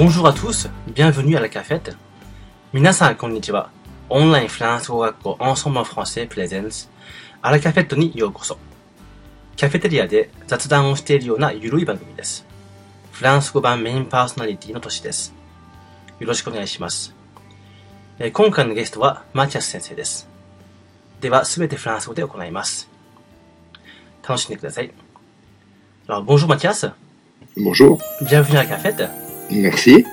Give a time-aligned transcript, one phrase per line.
[0.00, 1.96] Bonjour à tous, bienvenue à la cafette.
[2.72, 3.70] Minasan konnichiwa.
[4.08, 6.88] Online France 語学校 Ensemble en français Presents
[7.42, 8.58] あらカフェットにようこそ。
[9.58, 12.46] カフェテリアで雑談をしているようなゆるい番組です。
[13.12, 15.34] フランス語版メインパーソナリティの年です。
[16.20, 17.14] よろしくお願いします。
[18.18, 20.28] えー今回のゲストはマチャス先生です。
[21.20, 22.88] では、すべてフランス語で行います。
[24.26, 24.92] 楽しんでください。
[26.08, 26.92] Alors, bonjour Mathias,
[27.56, 29.19] Bonjour, bienvenue à la cafette.
[29.51, 30.05] merci.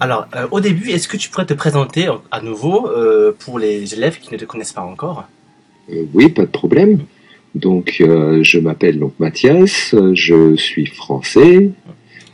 [0.00, 3.94] Alors, euh, au début, est-ce que tu pourrais te présenter à nouveau euh, pour les
[3.94, 5.28] élèves qui ne te connaissent pas encore?
[5.92, 7.00] Euh, oui, pas de problème.
[7.54, 11.70] Donc, je m'appelle donc Mathias, je suis français,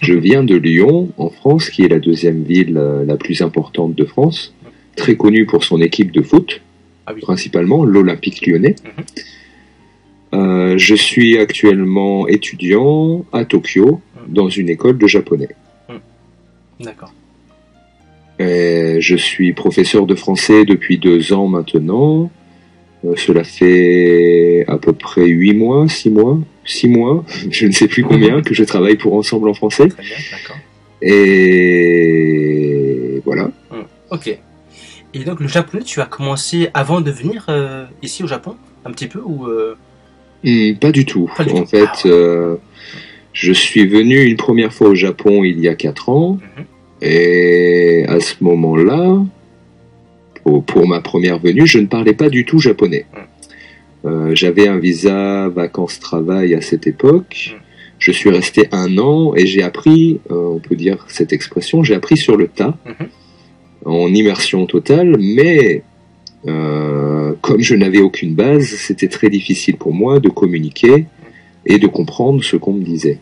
[0.00, 4.04] je viens de Lyon, en France, qui est la deuxième ville la plus importante de
[4.04, 4.54] France,
[4.94, 6.60] très connue pour son équipe de foot,
[7.04, 7.20] Ah oui.
[7.20, 8.76] principalement l'Olympique lyonnais.
[10.32, 10.78] Mhm.
[10.78, 15.48] Je suis actuellement étudiant à Tokyo dans une école de japonais.
[16.80, 17.12] D'accord.
[18.40, 22.30] Euh, je suis professeur de français depuis deux ans maintenant.
[23.04, 27.88] Euh, cela fait à peu près huit mois, six mois, six mois, je ne sais
[27.88, 29.88] plus combien, que je travaille pour Ensemble en français.
[29.88, 30.56] Très bien, d'accord.
[31.02, 33.50] Et voilà.
[34.10, 34.38] Ok.
[35.14, 38.90] Et donc, le japonais, tu as commencé avant de venir euh, ici au Japon Un
[38.92, 39.76] petit peu ou euh,
[40.44, 41.28] Hmm, pas du tout.
[41.36, 41.66] Pas du en tout.
[41.66, 42.56] fait, Ah ouais.
[43.32, 46.38] Je suis venu une première fois au Japon il y a quatre ans.
[46.56, 46.64] Mhm.
[47.02, 49.24] Et à ce moment-là,
[50.42, 53.06] pour, pour ma première venue, je ne parlais pas du tout japonais.
[54.04, 57.52] Euh, J'avais un visa vacances-travail à cette époque.
[57.54, 57.60] Mhm.
[58.00, 61.94] Je suis resté un an et j'ai appris, euh, on peut dire cette expression, j'ai
[61.94, 63.08] appris sur le tas, Mhm.
[63.84, 65.82] en immersion totale, mais
[66.46, 71.06] euh, comme je n'avais aucune base, c'était très difficile pour moi de communiquer
[71.68, 73.18] et de comprendre ce qu'on me disait.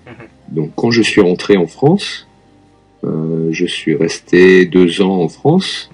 [0.49, 2.27] Donc quand je suis rentré en France,
[3.05, 5.91] euh, je suis resté deux ans en France,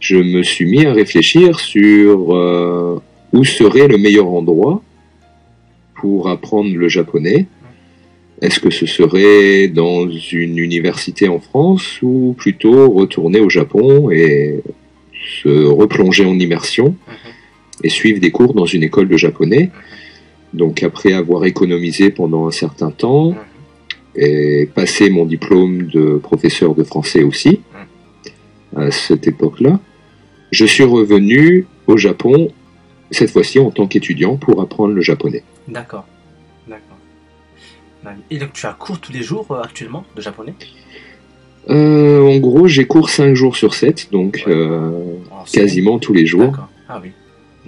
[0.00, 3.00] je me suis mis à réfléchir sur euh,
[3.32, 4.82] où serait le meilleur endroit
[5.94, 7.46] pour apprendre le japonais.
[8.42, 14.60] Est-ce que ce serait dans une université en France ou plutôt retourner au Japon et
[15.42, 16.96] se replonger en immersion
[17.82, 19.70] et suivre des cours dans une école de japonais?
[20.56, 23.34] Donc après avoir économisé pendant un certain temps
[24.14, 27.60] et passé mon diplôme de professeur de français aussi
[28.74, 29.78] à cette époque-là,
[30.50, 32.50] je suis revenu au Japon
[33.10, 35.44] cette fois-ci en tant qu'étudiant pour apprendre le japonais.
[35.68, 36.06] D'accord.
[36.68, 36.96] D'accord.
[38.30, 40.54] Et donc, tu as cours tous les jours euh, actuellement de japonais?
[41.70, 44.52] Euh, en gros, j'ai cours 5 jours sur 7, donc Ouais.
[44.54, 44.90] euh,
[45.52, 46.46] quasiment tous les jours.
[46.50, 46.68] D'accord.
[46.88, 47.10] Ah oui.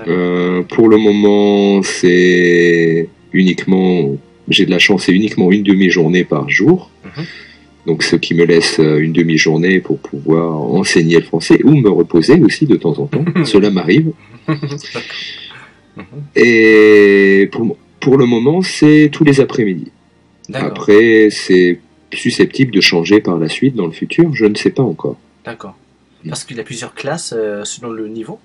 [0.06, 4.16] Euh, pour le moment, c'est uniquement,
[4.48, 6.90] j'ai de la chance, c'est uniquement une demi-journée par jour.
[7.04, 7.24] Mhm.
[7.86, 11.88] Donc, ce qui me laisse euh, une demi-journée pour pouvoir enseigner le français ou me
[11.88, 13.24] reposer aussi de temps en temps.
[13.44, 14.12] Cela m'arrive.
[16.36, 19.90] Et pour, pour le moment, c'est tous les après-midi.
[20.52, 21.80] Après, c'est
[22.12, 24.34] susceptible de changer par la suite dans le futur.
[24.34, 25.18] Je ne sais pas encore.
[25.44, 25.76] D'accord.
[26.28, 28.38] Parce qu'il y a plusieurs classes euh, selon le niveau.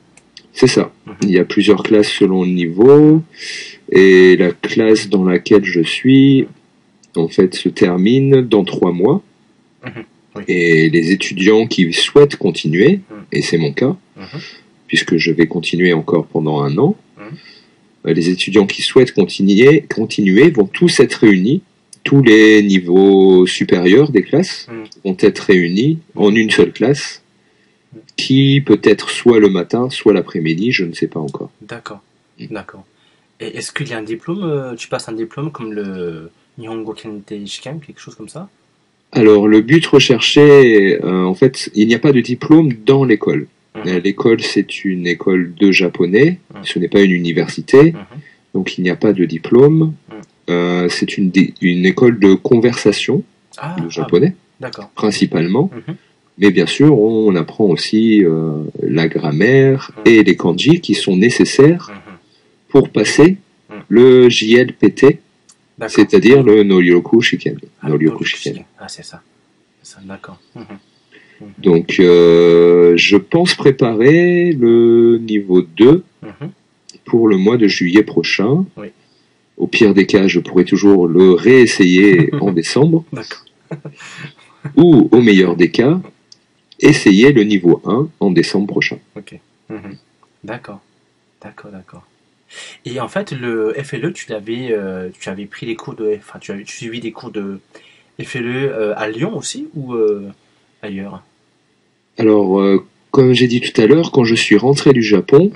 [0.53, 0.91] C'est ça.
[1.07, 1.13] Mhm.
[1.23, 3.21] Il y a plusieurs classes selon le niveau.
[3.91, 6.47] Et la classe dans laquelle je suis,
[7.15, 9.21] en fait, se termine dans trois mois.
[9.85, 9.91] Mhm.
[10.35, 10.43] Oui.
[10.47, 13.23] Et les étudiants qui souhaitent continuer, Mhm.
[13.31, 13.95] et c'est mon cas,
[14.87, 16.95] puisque je vais continuer encore pendant un an,
[18.05, 21.61] euh, les étudiants qui souhaitent continuer, continuer vont tous être réunis.
[22.03, 24.67] Tous les niveaux supérieurs des classes
[25.05, 27.22] vont être réunis en une seule classe,
[28.15, 31.51] qui peut être soit le matin, soit l'après-midi, je ne sais pas encore.
[31.61, 32.01] D'accord.
[32.39, 32.45] Mm.
[32.51, 32.85] D'accord.
[33.39, 36.93] Et est-ce qu'il y a un diplôme euh, Tu passes un diplôme comme le Nihongo
[36.93, 38.49] Kente Shikan, quelque chose comme ça?
[39.11, 43.47] Alors, le but recherché, euh, en fait, il n'y a pas de diplôme dans l'école.
[43.75, 43.81] Mhm.
[43.87, 46.63] Euh, L'école, c'est une école de japonais, Mhm.
[46.63, 47.97] ce n'est pas une université, Mhm.
[48.53, 49.93] donc il n'y a pas de diplôme.
[50.49, 51.31] Euh, c'est une,
[51.61, 53.23] une école de conversation
[53.57, 54.35] Ah, de ah, japonais,
[54.95, 55.69] principalement.
[56.37, 60.11] Mais bien sûr, on apprend aussi euh, la grammaire Mhm.
[60.11, 62.13] et les kanji qui sont nécessaires Mhm.
[62.69, 63.37] pour passer
[63.69, 63.75] Mhm.
[63.89, 65.19] le JLPT,
[65.87, 67.57] c'est-à-dire le Noryoku Shiken.
[67.81, 68.53] Ah, Noryoku Shiken.
[68.53, 68.65] Shiken.
[68.79, 69.21] Ah, c'est ça.
[70.05, 70.39] D'accord.
[71.59, 76.49] Donc, euh, je pense préparer le niveau 2 Mhm.
[77.05, 78.65] pour le mois de juillet prochain.
[78.77, 78.87] Oui.
[79.57, 83.03] Au pire des cas, je pourrais toujours le réessayer en décembre.
[83.13, 83.45] D'accord.
[84.77, 86.01] Ou, au meilleur des cas,
[86.83, 88.97] essayer le niveau 1 en décembre prochain.
[89.15, 89.39] Ok.
[89.69, 89.97] Mhm.
[90.43, 90.81] D'accord.
[91.41, 92.03] D'accord, d'accord.
[92.85, 96.39] Et en fait, le FLE, tu l'avais, euh, tu avais pris les cours de, enfin,
[96.39, 97.59] tu avais suivi des cours de
[98.21, 100.29] fais-le euh, à Lyon aussi ou euh,
[100.81, 101.23] ailleurs?
[102.17, 102.61] Alors,
[103.11, 105.51] comme j'ai dit tout à l'heure, quand je suis rentré du Japon,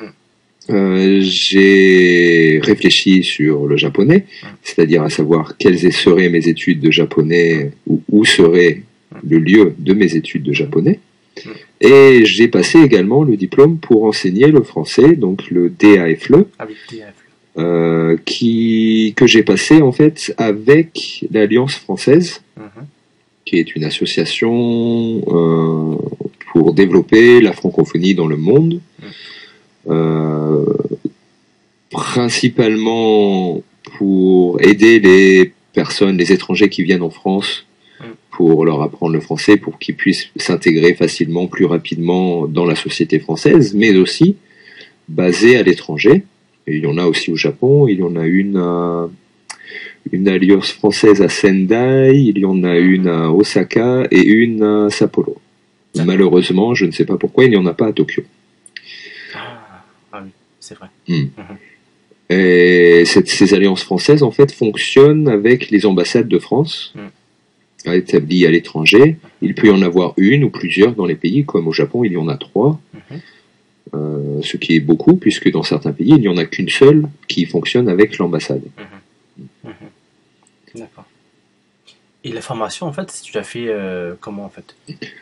[0.70, 4.26] euh, j'ai réfléchi sur le japonais,
[4.64, 8.84] c'est-à-dire à savoir quelles seraient mes études de japonais ou où serait
[9.24, 11.00] le lieu de mes études de japonais.
[11.81, 16.75] Et j'ai passé également le diplôme pour enseigner le français, donc le DAFLE, Ah oui,
[16.98, 17.13] DAF.
[17.57, 22.86] euh, qui, que j'ai passé en fait avec l'Alliance française, Mhm.
[23.45, 25.95] qui est une association euh,
[26.51, 28.81] pour développer la francophonie dans le monde,
[29.90, 30.66] euh,
[31.92, 33.62] principalement
[33.98, 37.67] pour aider les personnes, les étrangers qui viennent en France,
[38.38, 43.18] pour leur apprendre le français, pour qu'ils puissent s'intégrer facilement, plus rapidement dans la société
[43.19, 44.36] française, mais aussi
[45.10, 46.24] basés à l'étranger.
[46.68, 49.10] Et il y en a aussi au Japon, il y en a une à,
[50.12, 54.90] une alliance française à Sendai, il y en a une à Osaka et une à
[54.92, 55.38] Sapporo.
[56.06, 58.22] Malheureusement, je ne sais pas pourquoi, il n'y en a pas à Tokyo.
[59.33, 59.83] Ah,
[60.13, 60.30] ah oui,
[60.60, 60.90] c'est vrai.
[62.30, 66.94] Et cette- ces alliances françaises, en fait, fonctionnent avec les ambassades de France
[67.86, 69.18] établies à l'étranger.
[69.42, 72.14] Il peut y en avoir une ou plusieurs dans les pays, comme au Japon, il
[72.14, 72.80] y en a trois.
[72.94, 73.20] Mhm.
[73.94, 77.08] Euh, ce qui est beaucoup, puisque dans certains pays, il n'y en a qu'une seule
[77.28, 78.64] qui fonctionne avec l'ambassade.
[80.76, 81.06] D'accord.
[82.24, 84.75] Et la formation, en fait, tu l'as fait euh, comment, en fait?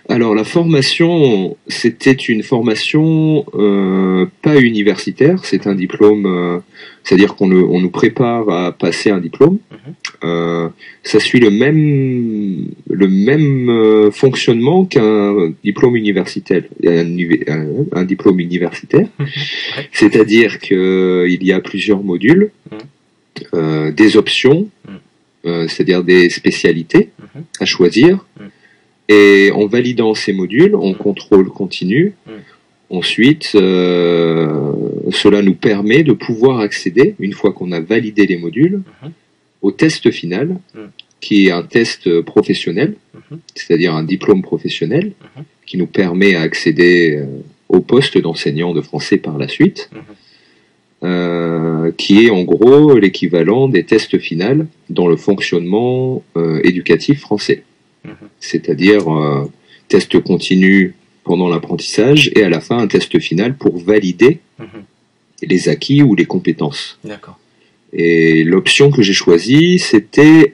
[0.10, 6.60] Alors la formation, c'était une formation euh, pas universitaire, c'est un diplôme, euh,
[7.04, 9.60] c'est-à-dire qu'on on nous prépare à passer un diplôme.
[10.24, 10.72] Mhm.
[11.04, 18.40] Ça suit le même le même fonctionnement qu'un diplôme universitaire, un, uvi- un- un diplôme
[18.40, 19.26] universitaire, Ouais.
[19.92, 23.92] c'est-à-dire qu'il y a plusieurs modules, Mhm.
[23.92, 24.70] des options.
[25.46, 27.44] Euh, c'est-à-dire des spécialités Mhm.
[27.60, 28.26] à choisir.
[28.40, 28.50] Mhm.
[29.10, 32.14] Et en validant ces modules, on contrôle continu.
[32.90, 34.72] Ensuite, euh,
[35.12, 39.12] cela nous permet de pouvoir accéder, une fois qu'on a validé les modules, Mhm.
[39.62, 40.58] au test final,
[41.22, 43.40] qui est un test professionnel, Mhm.
[43.56, 45.44] c'est-à-dire un diplôme professionnel, Mhm.
[45.66, 47.26] qui nous permet à accéder euh,
[47.70, 50.00] au poste d'enseignant de français par la suite, Mhm.
[51.06, 57.60] Euh, qui est en gros l'équivalent des tests finaux dans le fonctionnement euh, éducatif français
[58.06, 58.28] Mhm.
[58.40, 59.52] c'est-à-dire euh,
[59.88, 60.94] test continu
[61.24, 64.82] pendant l'apprentissage et à la fin un test final pour valider Mhm.
[65.52, 67.00] les acquis ou les compétences.
[67.04, 67.38] D'accord.
[67.94, 70.54] Et l'option que j'ai choisie, c'était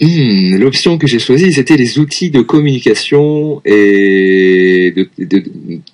[0.00, 5.44] hmm, l'option que j'ai choisie, c'était les outils de communication et de, de-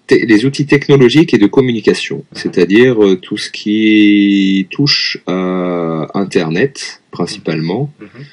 [0.06, 7.02] te- les outils technologiques et de communication, c'est-à-dire euh, tout ce qui touche à Internet
[7.10, 8.24] principalement Mhm.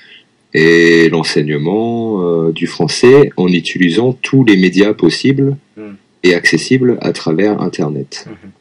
[0.53, 5.93] et l'enseignement euh, du français en utilisant tous les médias possibles Mm.
[6.23, 8.27] et accessibles à travers Internet.
[8.29, 8.51] Mhm.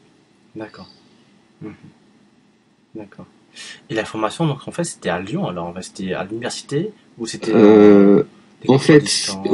[0.55, 0.89] D'accord.
[1.61, 1.73] Mhm.
[2.95, 3.27] D'accord.
[3.91, 7.51] Et la formation, donc en fait, c'était à Lyon, alors c'était à l'université ou c'était
[7.53, 8.23] Euh,
[8.63, 9.03] des en fait,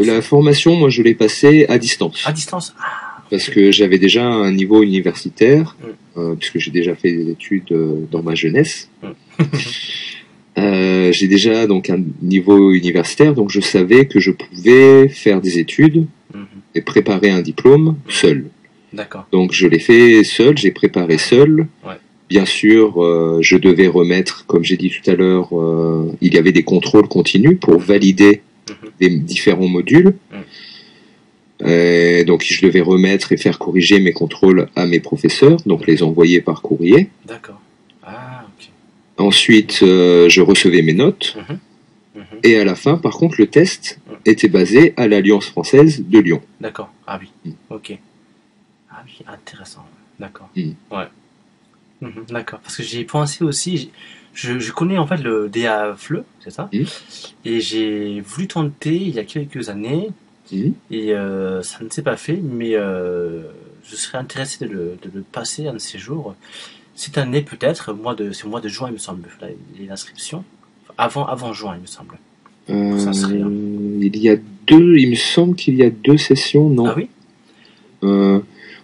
[0.02, 2.24] la formation, moi, je l'ai passée à distance.
[2.26, 6.20] à distance Ah, Parce que j'avais déjà un niveau universitaire, Mm.
[6.20, 8.90] euh, puisque j'ai déjà fait des études euh, dans ma jeunesse.
[9.04, 9.08] Mm.
[10.58, 15.58] Euh, j'ai déjà donc un niveau universitaire, donc je savais que je pouvais faire des
[15.58, 16.46] études Mhm.
[16.76, 18.46] et préparer un diplôme seul.
[18.92, 19.26] D'accord.
[19.32, 21.68] Donc je l'ai fait seul, j'ai préparé seul.
[21.86, 21.89] Ouais.
[22.30, 26.38] Bien sûr, euh, je devais remettre, comme j'ai dit tout à l'heure, euh, il y
[26.38, 28.76] avait des contrôles continus pour valider Mhm.
[29.02, 30.14] les différents modules.
[31.62, 36.04] Euh, donc je devais remettre et faire corriger mes contrôles à mes professeurs, donc les
[36.04, 37.10] envoyer par courrier.
[37.26, 37.60] D'accord.
[38.04, 38.70] Ah, ok.
[39.18, 41.36] Ensuite, euh, je recevais mes notes.
[41.50, 41.60] Mhm.
[42.16, 42.24] Mhm.
[42.44, 44.16] Et à la fin, par contre, le test Mhm.
[44.26, 46.42] était basé à l'Alliance française de Lyon.
[46.62, 46.92] D'accord.
[47.08, 47.28] Ah oui.
[47.44, 47.52] Mm.
[47.72, 47.98] Ok.
[48.92, 49.84] Ah oui, intéressant.
[50.20, 50.50] D'accord.
[50.56, 50.72] Mm.
[50.92, 51.06] Ouais.
[52.02, 52.60] Mhm, D'accord.
[52.60, 53.92] Parce que j'ai pensé aussi,
[54.34, 56.70] je, je connais en fait le DAFLE, c'est ça?
[57.46, 60.10] Et j'ai voulu tenter il y a quelques années
[60.90, 63.44] et euh, ça ne s'est pas fait, mais euh,
[63.84, 66.36] je serais intéressé de le, de le passer un de ces jours.
[66.96, 67.86] Cette année peut-être,
[68.34, 69.28] c'est au mois de juin il me semble,
[69.90, 70.44] inscriptions.
[70.98, 72.18] Avant, avant juin il me semble.
[72.70, 74.36] Euh, il y a
[74.68, 76.88] deux, il me semble qu'il y a deux sessions, non?
[76.88, 77.10] Ah oui?
[78.04, 78.40] Euh,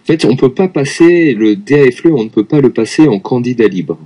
[0.06, 3.18] en fait, on peut pas passer le DAFLE, on ne peut pas le passer en
[3.18, 3.98] candidat libre.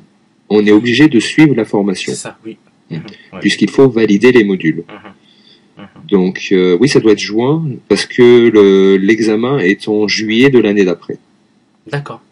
[0.49, 2.57] On est obligé de suivre la formation, C'est ça, oui.
[2.91, 2.95] Mm.
[2.97, 3.03] Mhm,
[3.35, 3.39] ouais.
[3.41, 4.85] puisqu'il faut valider les modules.
[4.89, 6.09] Mhm, mhm.
[6.09, 10.59] Donc, euh, oui, ça doit être juin, parce que le- l'examen est en juillet de
[10.59, 11.19] l'année d'après.
[11.87, 12.23] D'accord.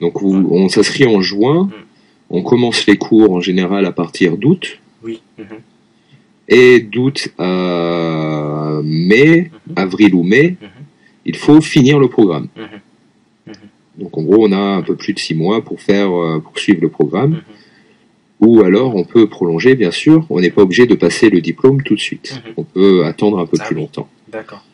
[0.00, 1.70] Donc, vous- on s'inscrit en juin.
[2.28, 4.78] On commence les cours en général à partir d'août.
[5.02, 5.22] Oui.
[6.48, 10.56] Et d'août à mai, avril ou mai.
[11.24, 12.48] Il faut finir le programme.
[12.56, 13.52] mhm,
[13.98, 16.58] Donc en gros, on a un peu plus de six mois pour faire euh, pour
[16.58, 17.30] suivre le programme.
[17.32, 17.42] mhm,
[18.48, 20.26] Ou alors on peut prolonger, bien sûr.
[20.30, 22.40] On n'est pas obligé de passer le diplôme tout de suite.
[22.46, 22.52] Mhm.
[22.58, 23.80] On peut attendre un peu Ah plus oui.
[23.82, 24.08] longtemps.
[24.30, 24.64] D'accord.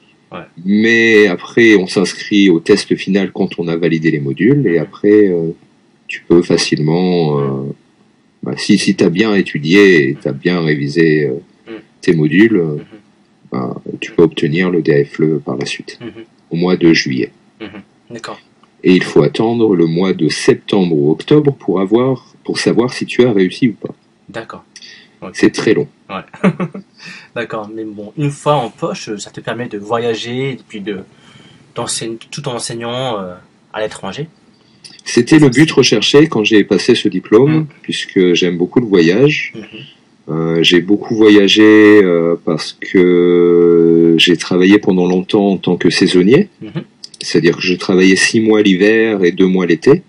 [0.64, 4.64] Mais après, on s'inscrit au test final quand on a validé les modules.
[4.69, 5.50] Et après, euh,
[6.07, 7.73] tu peux facilement, euh,
[8.45, 11.33] bah, si, si tu as bien étudié et tu as bien révisé euh,
[11.69, 11.78] Mhm.
[12.00, 12.85] tes modules, Mhm.
[13.50, 17.33] bah, tu peux obtenir le DFLE par la suite, mhm, au mois de juillet.
[18.11, 18.40] D'accord.
[18.83, 23.04] Et il faut attendre le mois de septembre ou octobre pour avoir, pour savoir si
[23.07, 23.95] tu as réussi ou pas.
[24.28, 24.64] D'accord.
[25.35, 25.87] C'est très long.
[27.35, 27.69] D'accord.
[27.75, 31.00] Mais bon, une fois en poche, ça te permet de voyager et puis de
[32.30, 33.35] tout en enseignant euh,
[33.73, 34.28] à l'étranger.
[35.04, 37.66] C'était le but recherché quand j'ai passé ce diplôme, Mhm.
[37.83, 39.52] puisque j'aime beaucoup le voyage.
[39.54, 39.62] Mhm.
[40.31, 46.49] Euh, j'ai beaucoup voyagé euh, parce que j'ai travaillé pendant longtemps en tant que saisonnier.
[46.63, 46.83] Mhm.
[47.21, 49.91] C'est-à-dire que je travaillais six mois l'hiver et deux mois l'été.
[49.91, 50.03] Mhm.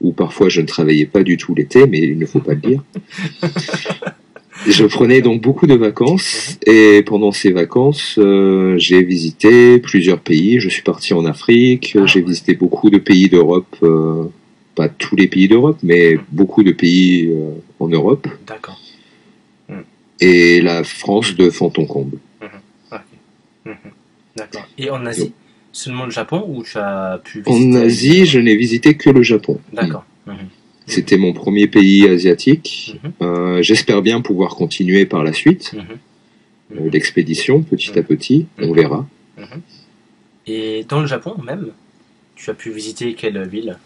[0.00, 2.60] Ou parfois je ne travaillais pas du tout l'été, mais il ne faut pas le
[2.60, 2.82] dire.
[4.68, 10.58] Je prenais donc beaucoup de vacances et pendant ces vacances, euh, j'ai visité plusieurs pays.
[10.58, 12.26] Je suis parti en Afrique, Ah j'ai ouais.
[12.26, 13.76] visité beaucoup de pays d'Europe,
[14.74, 17.30] pas tous les pays d'Europe, mais beaucoup de pays
[17.78, 18.80] en Europe D'accord.
[20.20, 22.18] Et la France de fond en comble.
[23.66, 23.74] Mhm.
[24.36, 24.68] D'accord.
[24.78, 25.32] Et en Asie,
[25.72, 29.22] seulement le Japon ou tu as pu En visiter Asie, je n'ai visité que le
[29.22, 29.60] Japon.
[29.72, 30.04] D'accord.
[30.26, 30.34] Mhm.
[30.86, 32.96] C'était mon premier pays asiatique.
[33.02, 33.12] Mhm.
[33.22, 38.46] Euh, J'espère bien pouvoir continuer par la suite euh, l'expédition petit à petit.
[38.58, 39.06] On verra.
[40.46, 41.68] Et dans le Japon même,
[42.36, 43.78] tu as pu visiter quelle ville?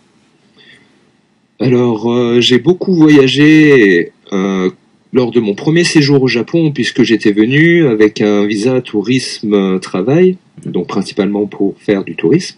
[1.61, 4.71] Alors, euh, j'ai beaucoup voyagé euh,
[5.13, 10.37] lors de mon premier séjour au Japon, puisque j'étais venu avec un visa tourisme-travail,
[10.67, 12.57] donc principalement pour faire du tourisme.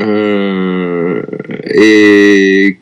[0.00, 1.22] Euh,
[1.72, 2.76] et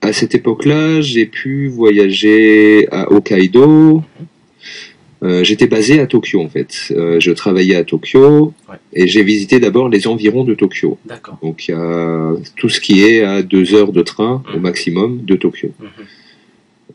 [0.00, 4.02] à cette époque-là, j'ai pu voyager à Hokkaido.
[5.24, 6.92] Euh, J'étais basé à Tokyo en fait.
[6.92, 8.76] Euh, je travaillais à Tokyo Ouais.
[8.92, 10.96] et j'ai visité d'abord les environs de Tokyo.
[11.42, 15.24] Donc il y a tout ce qui est à deux heures de train au maximum
[15.24, 15.70] de Tokyo.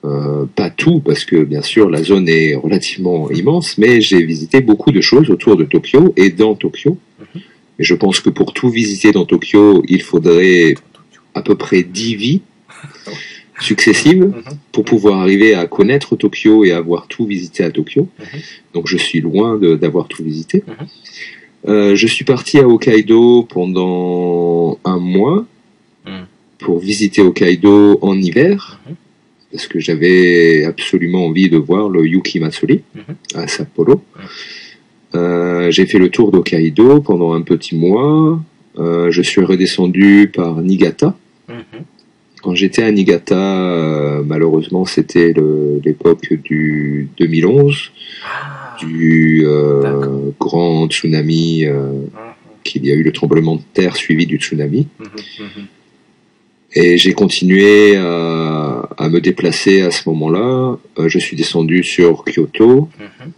[0.05, 4.60] Euh, pas tout parce que bien sûr la zone est relativement immense, mais j'ai visité
[4.60, 6.98] beaucoup de choses autour de Tokyo et dans Tokyo.
[7.19, 7.41] Mhm.
[7.79, 10.75] Et je pense que pour tout visiter dans Tokyo, il faudrait
[11.36, 12.41] à peu près dix vies
[13.62, 14.43] successives Mhm.
[14.74, 18.10] pour pouvoir arriver à connaître Tokyo et avoir tout visité à Tokyo.
[18.19, 18.39] Mhm.
[18.74, 20.63] Donc je suis loin d'avoir tout visité.
[21.65, 25.45] Euh, je suis parti à Hokkaido pendant un mois
[26.60, 28.81] pour visiter Hokkaido en hiver.
[29.53, 33.15] Parce que j'avais absolument envie de voir le Yuki Matsuri Mhm.
[33.36, 34.01] à Sapporo.
[35.15, 38.41] Euh, j'ai fait le tour d'Hokkaido pendant un petit mois.
[38.79, 41.15] Euh, je suis redescendu par Niigata.
[41.48, 41.83] Mhm.
[42.41, 45.33] Quand j'étais à Niigata, euh, malheureusement, c'était
[45.86, 47.91] l'époque du 2011,
[48.25, 48.75] Ah.
[48.83, 52.07] du euh, grand tsunami, Mhm.
[52.63, 54.88] qu'il y a eu le tremblement de terre suivi du tsunami.
[56.75, 60.77] Et j'ai continué à, à me déplacer à ce moment-là.
[60.98, 62.89] Euh, je suis descendu sur Kyoto.
[63.00, 63.32] Mhm.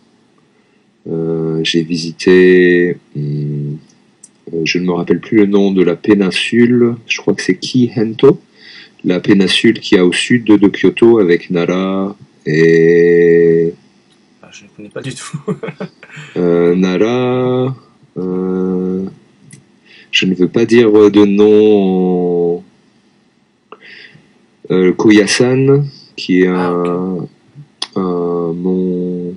[1.07, 3.77] Euh, j'ai visité, hum,
[4.53, 7.55] euh, je ne me rappelle plus le nom de la péninsule, je crois que c'est
[7.57, 8.41] Kihento,
[9.03, 12.15] la péninsule qui est au sud de, Kyoto avec Nara
[12.47, 13.73] et
[14.41, 15.39] Ah, je ne connais pas du tout.
[16.37, 17.75] euh, Nara.
[18.17, 19.03] euh,
[20.09, 22.63] je ne veux pas dire de nom.
[24.71, 25.83] Euh, Koyasan,
[26.15, 27.27] qui est Ah, un,
[27.95, 29.35] un mont,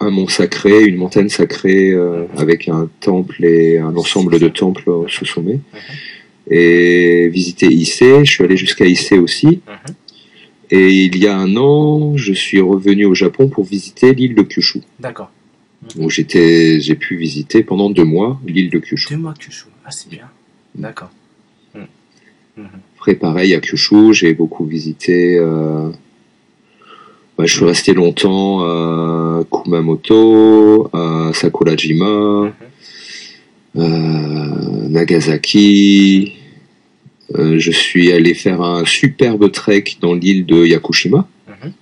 [0.00, 4.88] un mont sacré, une montagne sacrée euh, avec un temple et un ensemble de temples
[4.90, 5.60] au sommet.
[6.50, 9.46] Et visiter Issei, je suis allé jusqu'à Issei aussi.
[9.66, 9.94] Mhm.
[10.70, 14.42] Et il y a un an, je suis revenu au Japon pour visiter l'île de
[14.42, 14.80] Kyushu.
[15.00, 15.30] D'accord.
[15.98, 19.14] où j'étais, j'ai pu visiter pendant deux mois l'île de Kyushu.
[19.14, 19.66] Deux mois Kyushu.
[19.84, 20.28] Ah, c'est bien.
[20.74, 21.10] D'accord.
[21.74, 21.86] Mhm.
[22.56, 22.68] Mhm.
[23.06, 25.36] Après, pareil à Kyushu, j'ai beaucoup visité.
[25.36, 25.90] Euh,
[27.36, 32.52] bah, je suis resté longtemps à Kumamoto, à Sakurajima, Mhm.
[33.76, 36.32] euh, Nagasaki.
[37.34, 41.72] Euh, je suis allé faire un superbe trek dans l'île de Yakushima, Mhm.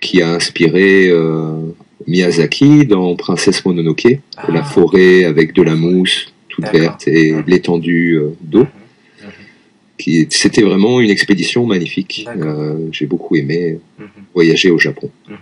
[0.00, 1.60] qui a inspiré euh,
[2.08, 4.50] Miyazaki dans Princesse Mononoke, Ah.
[4.50, 8.66] la forêt avec de la mousse toute verte et l'étendue euh, d'eau.
[9.98, 12.26] C'était vraiment une expédition magnifique.
[12.36, 15.10] Euh, J'ai beaucoup aimé Mhm, voyager au Japon.
[15.28, 15.36] mhm.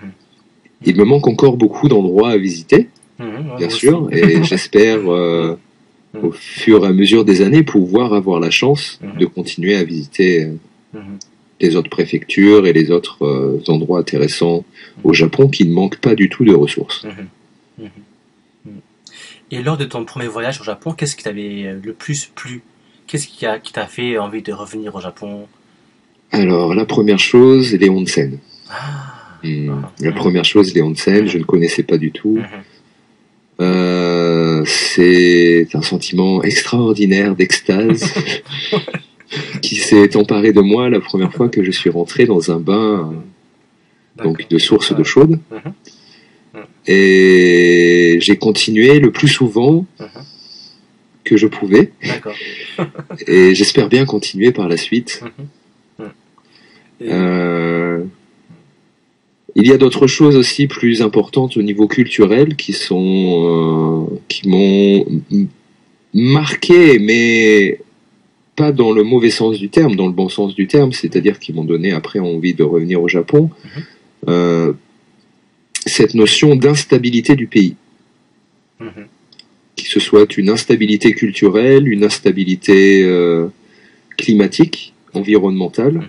[0.84, 5.56] Il me manque encore beaucoup d'endroits à visiter, Mhm, bien sûr, et j'espère euh,
[6.22, 10.44] au fur et à mesure des années pouvoir avoir la chance de continuer à visiter
[10.44, 10.98] euh,
[11.60, 14.64] les autres préfectures et les autres euh, endroits intéressants
[15.04, 17.06] au Japon qui ne manquent pas du tout de ressources.
[19.50, 22.62] Et lors de ton premier voyage au Japon, qu'est-ce qui t'avait le plus plu?
[23.12, 25.46] Qu'est-ce qui a- qui t'a fait envie de revenir au Japon?
[26.30, 28.38] Alors, la première chose, les onsen.
[28.70, 29.82] Ah, Hmm.
[30.00, 32.36] La première chose, les onsen, je ne connaissais pas du tout.
[32.38, 32.46] mhm,
[33.60, 38.02] Euh, c'est un sentiment extraordinaire d'extase
[39.62, 43.12] qui s'est emparé de moi la première fois que je suis rentré dans un bain
[44.24, 44.48] donc d'accord.
[44.50, 45.38] de source d'eau chaude.
[45.50, 45.60] Mhm.
[46.54, 46.60] Mhm.
[46.86, 50.06] Et j'ai continué le plus souvent Mhm.
[51.32, 51.92] Que je pouvais.
[53.26, 55.22] Et j'espère bien continuer par la suite.
[55.22, 55.46] Mhm.
[56.06, 56.10] Mhm.
[57.00, 58.04] Et- Euh,
[59.54, 64.48] il y a d'autres choses aussi plus importantes au niveau culturel qui sont euh, qui
[64.48, 65.04] m'ont
[66.14, 67.78] marqué, mais
[68.56, 71.52] pas dans le mauvais sens du terme, dans le bon sens du terme, c'est-à-dire qui
[71.54, 73.50] m'ont donné après envie de revenir au Japon.
[73.64, 73.82] Mhm.
[74.28, 74.72] Euh,
[75.86, 77.74] cette notion d'instabilité du pays,
[79.76, 83.48] que ce soit une instabilité culturelle, une instabilité euh,
[84.16, 86.08] climatique, environnementale, mhm.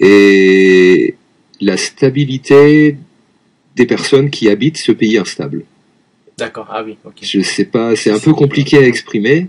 [0.00, 1.14] et
[1.60, 2.96] la stabilité
[3.76, 5.64] des personnes qui habitent ce pays instable.
[6.36, 6.68] D'accord.
[6.70, 6.96] Ah oui.
[7.04, 7.14] Ok.
[7.22, 9.48] Je sais pas, c'est un peu compliqué à exprimer,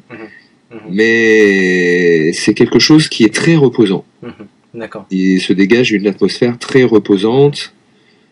[0.72, 4.06] Mhm, mais c'est quelque chose qui est très reposant.
[4.22, 4.32] mhm.
[4.76, 5.08] D'accord.
[5.10, 7.74] Il se dégage une atmosphère très reposante,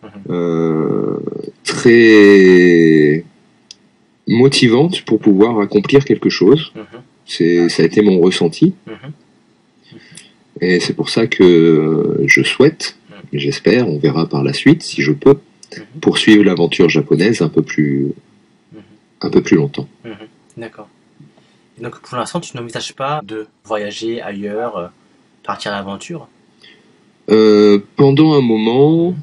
[0.03, 0.09] Mhm.
[0.29, 1.17] euh,
[1.63, 3.23] très
[4.27, 6.71] motivante pour pouvoir accomplir quelque chose.
[6.75, 6.83] Mhm,
[7.25, 8.73] C'est, ça a été mon ressenti.
[8.87, 9.11] mhm.
[10.61, 12.97] Et c'est pour ça que je souhaite,
[13.31, 15.37] j'espère, on verra par la suite si je peux,
[15.77, 15.83] Mhm.
[16.01, 18.13] poursuivre l'aventure japonaise un peu plus,
[18.73, 18.79] Mhm.
[19.21, 19.87] un peu plus longtemps.
[20.05, 20.11] Mhm,
[20.57, 20.87] D'accord.
[21.79, 24.87] Donc pour l'instant, tu n'envisages pas de voyager ailleurs, euh,
[25.43, 26.27] partir à l'aventure?
[27.29, 29.13] Euh, pendant un moment,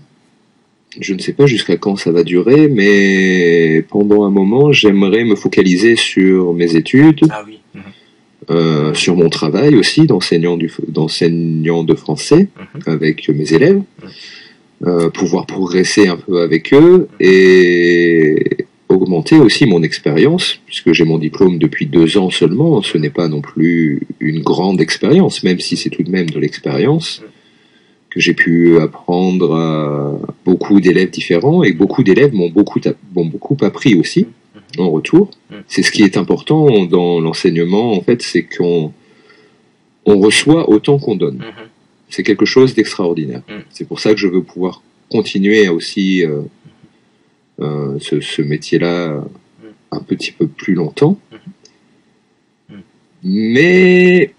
[1.01, 5.35] je ne sais pas jusqu'à quand ça va durer, mais pendant un moment, j'aimerais me
[5.35, 7.61] focaliser sur mes études, Ah oui.
[7.75, 7.83] Mhm,
[8.51, 13.83] euh, sur mon travail aussi d'enseignant de français mhm, avec mes élèves,
[14.87, 21.19] euh, pouvoir progresser un peu avec eux et augmenter aussi mon expérience, puisque j'ai mon
[21.19, 25.77] diplôme depuis deux ans seulement, ce n'est pas non plus une grande expérience, même si
[25.77, 27.23] c'est tout de même de l'expérience,
[28.15, 32.81] que j'ai pu apprendre à beaucoup d'élèves différents, et beaucoup d'élèves m'ont beaucoup,
[33.15, 34.29] m'ont beaucoup appris aussi
[34.79, 35.31] en retour.
[35.67, 38.93] C'est ce qui est important dans l'enseignement, en fait, c'est qu'on
[40.07, 41.67] on reçoit autant qu'on donne mhm.
[42.11, 43.43] c'est quelque chose d'extraordinaire.
[43.49, 43.63] Mm.
[43.71, 46.43] C'est pour ça que je veux pouvoir continuer aussi euh,
[47.61, 49.25] euh, ce, ce métier-là
[49.91, 51.19] un petit peu plus longtemps.
[52.69, 52.75] Mm.
[53.25, 54.35] Mais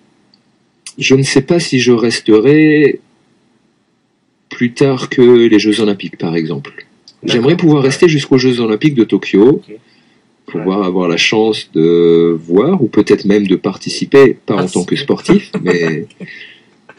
[0.97, 3.01] je ne sais pas si je resterai
[4.55, 5.21] plus tard que
[5.53, 6.71] les Jeux Olympiques, par exemple.
[7.23, 9.75] J'aimerais pouvoir rester jusqu'aux Jeux Olympiques de Tokyo, Ok.
[10.47, 14.95] pouvoir avoir la chance de voir, ou peut-être même de participer, pas en tant que
[14.95, 16.07] sportif, mais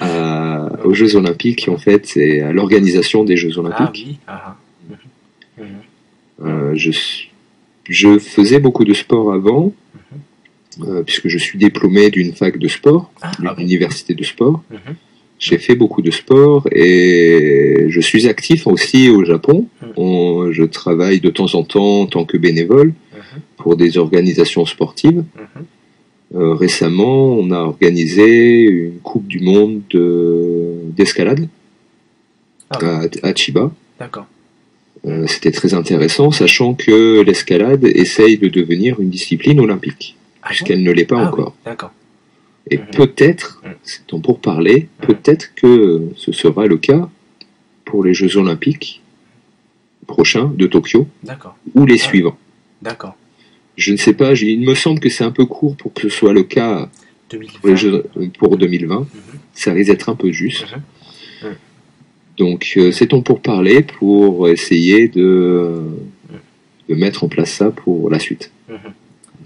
[0.00, 4.04] à- aux Jeux Olympiques, en fait, et à l'organisation des Jeux Ah Olympiques.
[4.08, 4.18] oui.
[4.26, 4.56] Ah, ah.
[5.58, 5.76] Mhm, mhm.
[6.48, 6.90] Euh, je,
[7.88, 9.72] je faisais beaucoup de sport avant,
[10.82, 13.62] euh, puisque je suis diplômé d'une fac de sport, Ah, d'une ah oui.
[13.64, 14.62] université de sport.
[15.38, 19.66] J'ai fait beaucoup de sport et je suis actif aussi au Japon.
[19.96, 24.64] On- je travaille de temps en temps en tant que bénévole mhm, pour des organisations
[24.66, 25.24] sportives.
[25.36, 25.64] mhm.
[26.34, 31.48] Euh, récemment, on a organisé une Coupe du Monde de- d'escalade
[32.70, 32.78] Ah
[33.22, 33.70] à, à Chiba.
[34.00, 34.26] D'accord.
[35.06, 40.48] Euh, C'était très intéressant, sachant que l'escalade essaye de devenir une discipline olympique, Ah bon
[40.48, 41.54] puisqu'elle ne l'est pas Ah oui, encore.
[41.64, 41.92] D'accord.
[42.70, 42.86] Et Mhm.
[42.96, 43.72] peut-être, Mhm.
[43.82, 45.06] c'est temps pour parler, Mhm.
[45.06, 47.08] peut-être que ce sera le cas
[47.84, 49.02] pour les Jeux olympiques
[50.06, 51.06] prochains de Tokyo
[51.74, 52.36] ou les suivants.
[52.82, 53.16] D'accord.
[53.76, 56.08] Je ne sais pas, il me semble que c'est un peu court pour que ce
[56.08, 56.88] soit le cas
[57.30, 57.58] 2020.
[57.60, 58.04] pour, les Jeux,
[58.38, 59.00] pour 2020.
[59.00, 59.06] Mhm,
[59.52, 60.66] Ça risque d'être un peu juste.
[62.36, 65.82] Donc, euh, c'est temps pour parler, pour essayer de,
[66.88, 68.50] de mettre en place ça pour la suite.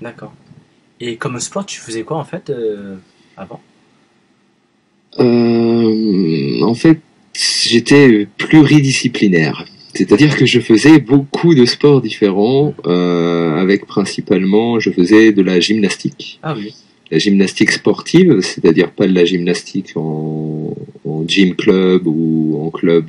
[0.02, 0.32] D'accord.
[1.00, 2.96] Et comme sport, tu faisais quoi en fait euh,
[3.36, 3.60] avant?
[5.18, 7.00] Euh, en fait,
[7.34, 9.64] j'étais pluridisciplinaire.
[9.94, 15.58] C'est-à-dire que je faisais beaucoup de sports différents, euh, avec principalement, je faisais de la
[15.58, 16.38] gymnastique.
[16.42, 16.74] Ah oui.
[17.10, 23.08] la gymnastique sportive, c'est-à-dire pas de la gymnastique en, en gym club ou en club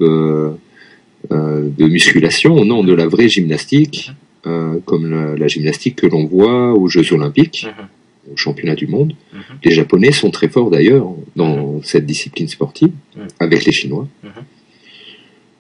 [1.30, 4.12] de musculation, non, de la vraie gymnastique,
[4.48, 8.34] euh, comme la, la gymnastique que l'on voit aux Jeux Olympiques, Mhm.
[8.34, 9.14] aux Championnats du monde.
[9.34, 9.40] Mhm.
[9.64, 13.28] Les Japonais sont très forts d'ailleurs dans cette discipline sportive, Mhm.
[13.40, 14.08] avec les Chinois.
[14.24, 14.30] Mhm.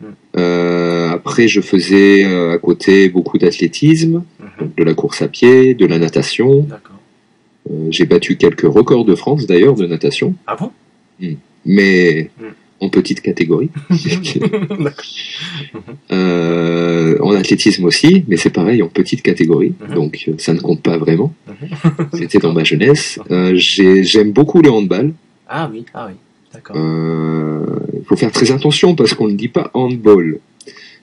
[0.02, 0.14] Mhm.
[0.38, 4.72] Euh, après, je faisais euh, à côté beaucoup d'athlétisme, Mhm.
[4.78, 6.68] de la course à pied, de la natation.
[7.90, 10.72] J'ai battu quelques records de France d'ailleurs de natation, Ah bon?
[11.66, 12.48] Mais Mhm.
[12.82, 13.70] En petite catégorie.
[16.12, 19.94] Euh, en athlétisme aussi, mais c'est pareil en petite catégorie, Mhm.
[19.96, 21.34] donc euh, ça ne compte pas vraiment.
[21.48, 22.08] Mhm.
[22.14, 23.20] C'était dans ma jeunesse.
[23.32, 25.14] Euh, j'ai- J'aime beaucoup le handball.
[25.48, 26.16] Ah oui, ah oui.
[26.54, 26.76] D'accord.
[26.78, 27.66] Euh,
[27.98, 30.40] Il faut faire très attention parce qu'on ne dit pas handball.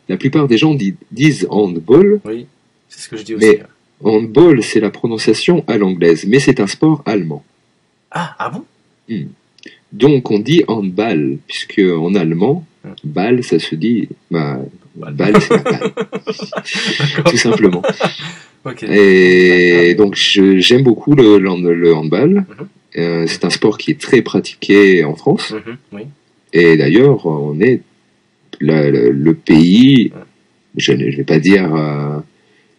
[0.09, 2.21] La plupart des gens di- disent handball.
[2.27, 2.47] Oui,
[2.89, 3.47] c'est ce que je dis aussi.
[3.47, 3.63] mais-
[4.05, 7.43] Handball, c'est la prononciation à l'anglaise, mais c'est un sport allemand.
[8.13, 8.65] Ah, ah bon?
[9.93, 12.65] Donc on dit handball, puisque en allemand,
[13.05, 14.59] ball, ça se dit, bah,
[14.95, 15.15] Balle.
[15.15, 15.93] balle, c'est balle,
[17.27, 17.83] tout simplement.
[18.65, 18.83] Ok.
[18.83, 22.31] Et donc j'aime beaucoup le, le- le handball.
[22.35, 22.45] Mhm.
[22.97, 25.53] Euh, c'est un sport qui est très pratiqué en France.
[25.53, 26.03] Mhm, Oui.
[26.53, 27.83] Et d'ailleurs, on est
[28.61, 30.11] le, pays,
[30.77, 32.19] je ne je vais pas dire, euh,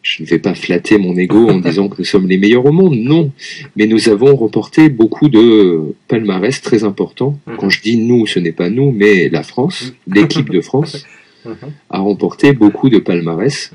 [0.01, 2.71] je ne vais pas flatter mon ego en disant que nous sommes les meilleurs au
[2.71, 3.31] monde, non.
[3.75, 7.37] Mais nous avons remporté beaucoup de palmarès très importants.
[7.47, 7.57] Mhm.
[7.57, 11.05] Quand je dis nous, ce n'est pas nous, mais la France, l'équipe de France,
[11.45, 11.55] Mhm.
[11.89, 13.71] a remporté beaucoup de palmarès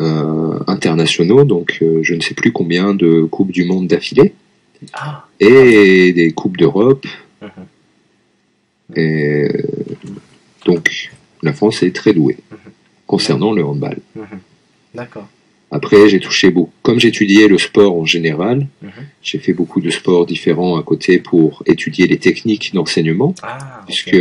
[0.00, 4.32] euh, internationaux, donc euh, je ne sais plus combien de Coupes du Monde d'affilée,
[4.92, 5.26] Ah.
[5.38, 7.06] et des Coupes d'Europe.
[7.42, 7.48] Mhm.
[8.96, 9.62] Et euh,
[10.66, 11.10] donc,
[11.42, 12.36] la France est très douée
[13.06, 13.98] concernant le handball.
[14.98, 15.28] D'accord.
[15.70, 16.72] Après, j'ai touché beaucoup.
[16.82, 18.90] Comme j'étudiais le sport en général, Mhm.
[19.22, 24.16] j'ai fait beaucoup de sports différents à côté pour étudier les techniques d'enseignement, Ah, puisque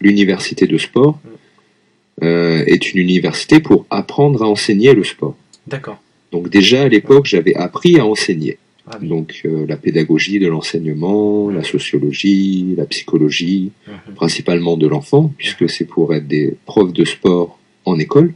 [0.00, 1.30] l'université de sport Mhm.
[2.28, 5.36] euh, est une université pour apprendre à enseigner le sport.
[5.66, 5.98] D'accord.
[6.32, 8.58] Donc déjà à l'époque, j'avais appris à enseigner.
[8.90, 9.08] Ah oui.
[9.08, 14.14] Donc euh, la pédagogie de l'enseignement, la sociologie, la psychologie, Mhm.
[14.14, 18.32] principalement de l'enfant, puisque c'est pour être des profs de sport en école.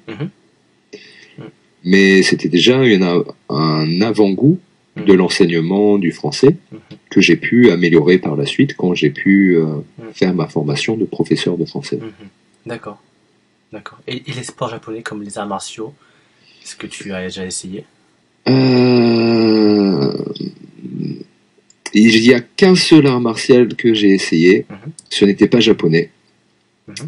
[1.85, 4.59] Mais c'était déjà a- un avant-goût
[4.97, 5.05] Mhm.
[5.07, 6.79] de l'enseignement du français Mhm.
[7.11, 9.67] que j'ai pu améliorer par la suite quand j'ai pu euh,
[9.99, 10.13] Mhm.
[10.15, 11.97] faire ma formation de professeur de français.
[12.01, 12.29] Mhm.
[12.67, 13.03] D'accord.
[13.73, 13.99] D'accord.
[14.07, 15.95] Et, et les sports japonais comme les arts martiaux,
[16.63, 17.85] est-ce que tu as déjà essayé?
[18.49, 20.13] Euh,
[21.95, 24.65] Il y a qu'un seul art martial que j'ai essayé.
[25.11, 26.11] Ce n'était pas japonais.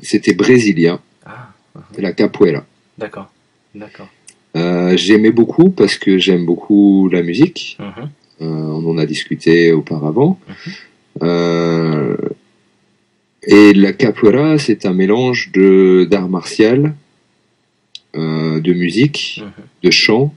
[0.03, 1.53] C'était brésilien, Ah,
[1.99, 2.65] la capoeira.
[2.99, 3.31] d'accord.
[3.75, 4.09] D'accord.
[4.57, 7.77] Euh, J'aimais beaucoup parce que j'aime beaucoup la musique.
[7.81, 8.11] Mhm.
[8.43, 10.39] Euh, on en a discuté auparavant.
[10.49, 10.73] Mhm.
[11.23, 12.17] Euh,
[13.47, 16.95] et la capoeira, c'est un mélange de d'art martial,
[18.15, 19.65] de musique, Mhm.
[19.83, 20.35] de chant,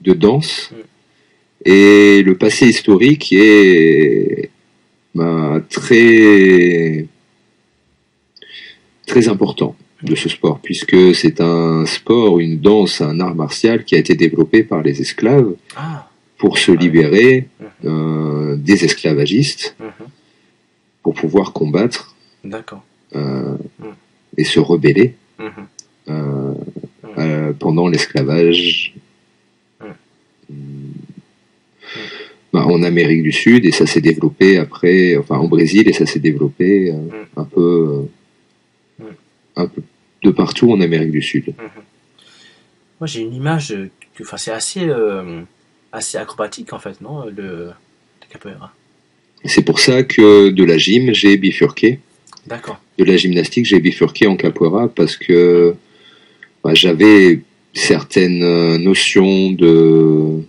[0.00, 0.70] de danse.
[1.64, 4.50] Et le passé historique est
[5.14, 7.06] bah, très
[9.06, 13.94] très important de ce sport, puisque c'est un sport, une danse, un art martial qui
[13.94, 16.08] a été développé par les esclaves Ah.
[16.38, 16.78] pour se Ouais.
[16.78, 17.66] libérer Mhm.
[17.84, 20.06] euh, des esclavagistes, Mhm.
[21.02, 22.14] pour pouvoir combattre
[23.14, 23.94] euh, Mhm.
[24.38, 25.14] et se rebeller
[26.08, 28.94] euh, pendant l'esclavage
[32.52, 36.06] bah, en Amérique du Sud et ça s'est développé après, enfin en Brésil et ça
[36.06, 36.92] s'est développé
[37.36, 38.06] un peu,
[39.56, 39.82] un peu
[40.22, 41.54] de partout en Amérique du Sud.
[43.00, 45.40] Moi, j'ai une image, euh, que- enfin, c'est assez, euh,
[45.92, 47.32] assez acrobatique en fait, non Le,
[47.66, 47.72] le
[48.30, 48.72] capoeira.
[49.46, 52.00] C'est pour ça que de la gym j'ai bifurqué.
[52.46, 52.80] D'accord.
[52.98, 55.74] de la gymnastique, j'ai bifurqué en capoeira parce que
[56.64, 57.40] bah, j'avais
[57.72, 60.42] certaines euh, notions de,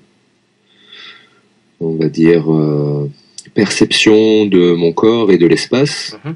[1.79, 3.10] on va dire, euh,
[3.53, 6.36] perception de mon corps et de l'espace Mhm.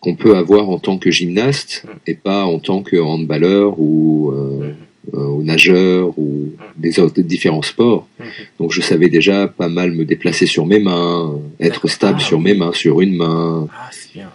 [0.00, 4.68] Qu'on peut avoir en tant que gymnaste et pas en tant que handballeur ou, euh,
[4.68, 4.74] Mhm.
[5.14, 8.06] euh, ou nageur ou des autres différents sports.
[8.18, 8.26] Mhm.
[8.58, 12.38] Donc je savais déjà pas mal me déplacer sur mes mains, être stable Ah, sur
[12.38, 12.44] oui.
[12.44, 14.30] mes mains, sur une main, Ah, bien.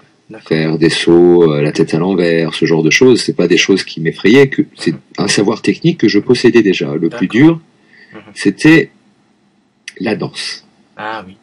[0.48, 3.22] Faire des sauts, euh, la tête à l'envers, ce genre de choses.
[3.22, 6.96] C'est pas des choses qui m'effrayaient, que c'est un savoir technique que je possédais déjà.
[6.96, 7.60] Le plus dur,
[8.34, 8.90] c'était
[10.00, 10.66] la danse,
[10.98, 11.38] Ah oui.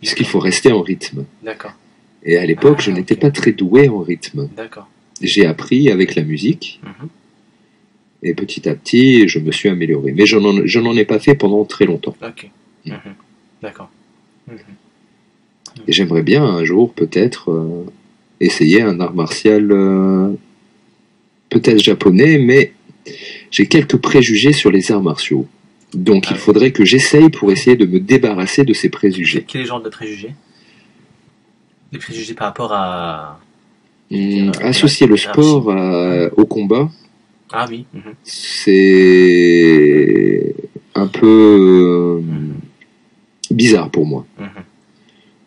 [0.00, 1.24] puisqu'il faut rester en rythme.
[1.42, 1.72] D'accord.
[2.24, 4.48] Et à l'époque, Ah, je n'étais pas très doué en rythme.
[4.56, 4.88] D'accord.
[5.22, 7.08] J'ai appris avec la musique, Mhm.
[8.22, 10.12] et petit à petit, je me suis amélioré.
[10.12, 12.14] Mais je n'en ai pas fait pendant très longtemps.
[12.22, 12.50] Ok.
[12.86, 12.92] Mhm.
[12.92, 13.14] Mhm.
[13.62, 13.90] D'accord.
[14.48, 14.56] Mhm.
[15.86, 17.84] Et j'aimerais bien un jour peut-être euh,
[18.40, 20.32] essayer un art martial euh,
[21.48, 22.72] peut-être japonais, mais
[23.50, 25.46] j'ai quelques préjugés sur les arts martiaux.
[25.94, 26.38] Donc Ah il ouais.
[26.38, 29.44] faudrait que j'essaye pour essayer de me débarrasser de ces préjugés.
[29.46, 30.32] Quel genre de préjugés?
[31.92, 33.38] Les préjugés par rapport à.
[34.12, 36.88] Euh, associer le sport à- au combat,
[37.52, 37.86] Ah oui.
[37.94, 38.02] mhm.
[38.24, 38.92] c'est
[40.96, 42.22] un peu euh,
[43.52, 44.26] bizarre pour moi.
[44.38, 44.48] Mhm.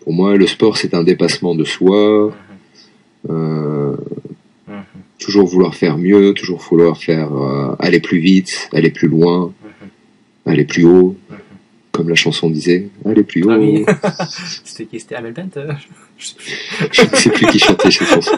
[0.02, 2.28] Pour moi, le sport, c'est un dépassement de soi.
[2.28, 2.34] Mhm.
[3.32, 3.96] euh,
[5.20, 9.54] toujours vouloir faire mieux, toujours vouloir faire euh, aller plus vite, aller plus loin,
[10.46, 11.16] aller plus haut.
[11.94, 13.52] Comme la chanson disait, aller plus haut.
[13.52, 13.86] Ah oui.
[14.66, 15.72] C'était qui C'était Amel Bent euh
[16.18, 18.32] Je ne sais plus qui chantait cette chanson.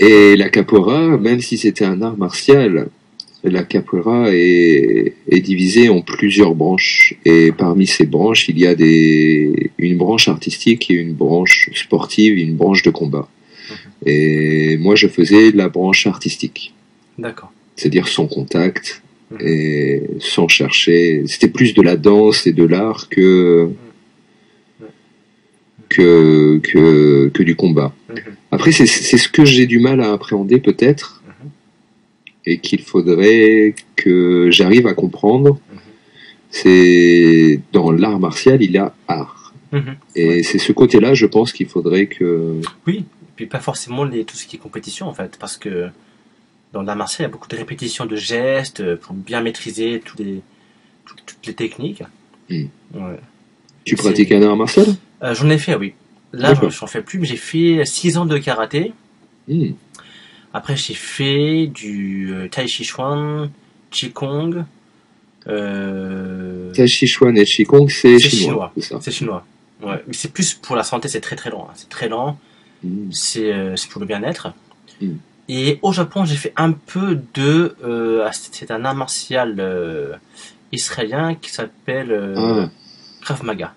[0.00, 2.88] Et la capoeira, même si c'était un art martial,
[3.44, 7.14] la capoeira est, est divisée en plusieurs branches.
[7.24, 12.38] Et parmi ces branches, il y a des, une branche artistique et une branche sportive,
[12.38, 13.28] et une branche de combat.
[14.04, 16.74] Et moi, je faisais la branche artistique,
[17.18, 17.52] D'accord.
[17.76, 19.02] c'est-à-dire sans contact
[19.38, 21.22] et sans chercher.
[21.26, 23.70] C'était plus de la danse et de l'art que
[25.88, 27.92] que, que, que du combat.
[28.08, 28.16] Mhm.
[28.52, 31.50] Après, c'est ce que j'ai du mal à appréhender peut-être Mhm.
[32.46, 35.60] et qu'il faudrait que j'arrive à comprendre.
[35.72, 35.78] Mhm.
[36.50, 39.36] C'est dans l'art martial, il y a art.
[40.16, 42.60] Et c'est ce côté-là, je pense qu'il faudrait que...
[42.88, 43.04] Oui,
[43.36, 45.86] puis pas forcément les, tout ce qui est compétition en fait, parce que
[46.72, 50.00] dans l'art martial, il y a beaucoup de répétitions de gestes euh, pour bien maîtriser
[50.04, 50.40] tous les,
[51.06, 52.02] tout- toutes les techniques.
[52.48, 52.64] Hmm.
[52.94, 53.18] Ouais.
[53.84, 54.86] Tu pratiques un art martial?
[55.22, 55.94] Euh, j'en ai fait, oui.
[56.32, 58.92] Là, j'en j'en fais plus, mais j'ai fait 6 ans de karaté.
[59.48, 59.72] Hmm.
[60.52, 63.50] Après, j'ai fait du euh, tai chi chuan,
[63.90, 64.64] qigong.
[65.46, 69.44] Euh, Tai Chi Chuan et Qigong, c'est chinois, c'est chinois.
[69.82, 71.68] Ouais, mais c'est plus pour la santé, c'est très très lent.
[71.74, 72.38] C'est très lent.
[72.82, 73.10] Hmm.
[73.12, 74.52] c'est pour le bien-être.
[75.52, 77.74] Et au Japon, j'ai fait un peu de.
[77.84, 80.12] euh, ah, c'est un art martial euh,
[80.70, 82.34] israélien qui s'appelle euh,
[82.66, 82.70] Ah.
[83.22, 83.74] Krav Maga.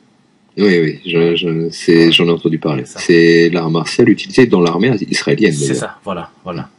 [0.56, 2.84] Oui, oui, je- je- c'est- j'en ai entendu parler.
[2.86, 5.52] C'est l'art martial utilisé dans l'armée israélienne.
[5.54, 6.70] C'est ça, voilà, voilà.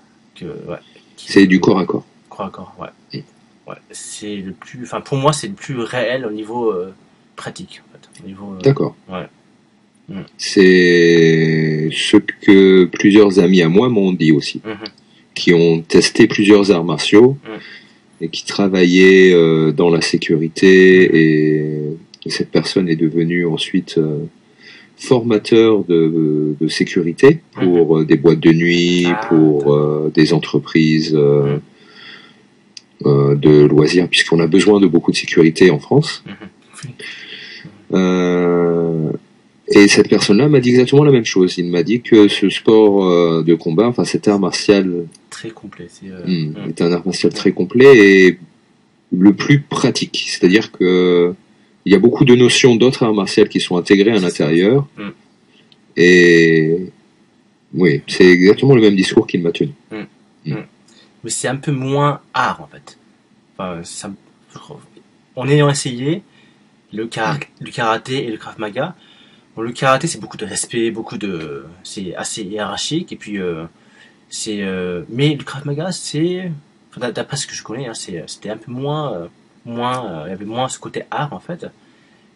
[0.43, 0.79] Ouais,
[1.17, 2.05] C'est du corps à corps.
[2.29, 2.89] Corps à corps, ouais.
[3.19, 3.25] Mm.
[3.71, 3.77] ouais.
[3.91, 4.85] C'est le plus.
[4.85, 6.95] Enfin, pour moi, c'est le plus réel au niveau euh,
[7.35, 7.83] pratique.
[7.89, 8.63] En fait.
[8.63, 8.95] D'accord.
[9.09, 9.27] ouais.
[10.37, 14.77] C'est ce que plusieurs amis à moi m'ont dit aussi, mhm,
[15.35, 18.25] qui ont testé plusieurs arts martiaux Mm.
[18.25, 20.73] et qui travaillaient euh, dans la sécurité
[21.23, 21.75] et,
[22.27, 24.19] et cette personne est devenue ensuite euh,
[24.97, 29.77] formateur de, de sécurité pour euh, des boîtes de nuit, Ah, pour
[30.14, 31.12] des entreprises
[33.05, 36.23] de loisirs, puisqu'on a besoin de beaucoup de sécurité en France.
[36.27, 36.35] mhm.
[37.93, 39.11] Euh,
[39.68, 41.57] et cette personne-là m'a dit exactement la même chose.
[41.57, 45.87] Il m'a dit que ce sport euh, de combat, enfin cet art martial, Très complet.
[45.88, 46.68] C'est, euh, hmm, mm.
[46.68, 48.38] est un art martial très complet et
[49.12, 50.24] le plus pratique.
[50.29, 51.35] C'est-à-dire que
[51.87, 54.87] il y a beaucoup de notions d'autres arts martiaux qui sont intégrées à l'intérieur.
[54.96, 55.09] Mm.
[55.96, 56.92] Et
[57.74, 59.72] oui, c'est exactement le même discours qu'il m'a tenu.
[60.44, 62.98] mais c'est un peu moins art en fait.
[63.57, 64.11] Enfin, ça,
[65.37, 66.22] en ayant essayé
[66.92, 68.94] le, kara- le karaté et le krav maga,
[69.57, 73.64] bon, le karaté c'est beaucoup de respect, beaucoup de, c'est assez hiérarchique et puis euh,
[74.31, 76.51] c'est, euh, mais le krav maga c'est,
[76.99, 79.27] d'après ce que je connais, hein, c'était un peu moins, euh,
[79.64, 81.67] moins, il y avait moins ce côté art en fait,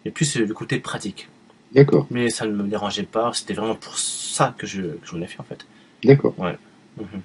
[0.04, 1.28] et plus le côté pratique.
[1.72, 5.20] D'accord, Mais ça ne me dérangeait pas, c'était vraiment pour ça que je, que j'en
[5.20, 5.66] ai fait en fait.
[6.04, 6.35] d'accord.
[6.38, 7.20] Mhm.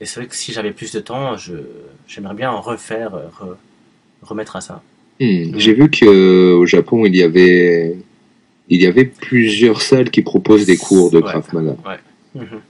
[0.00, 1.54] Et c'est vrai que si j'avais plus de temps, je,
[2.06, 3.56] j'aimerais bien en refaire, re-
[4.22, 4.82] remettre à ça.
[5.20, 7.96] Hmm, J'ai vu que au Japon, il y avait
[8.68, 11.20] il y avait plusieurs salles qui proposent des cours de.
[11.20, 11.76] Krav Maga.
[12.34, 12.60] Mhm.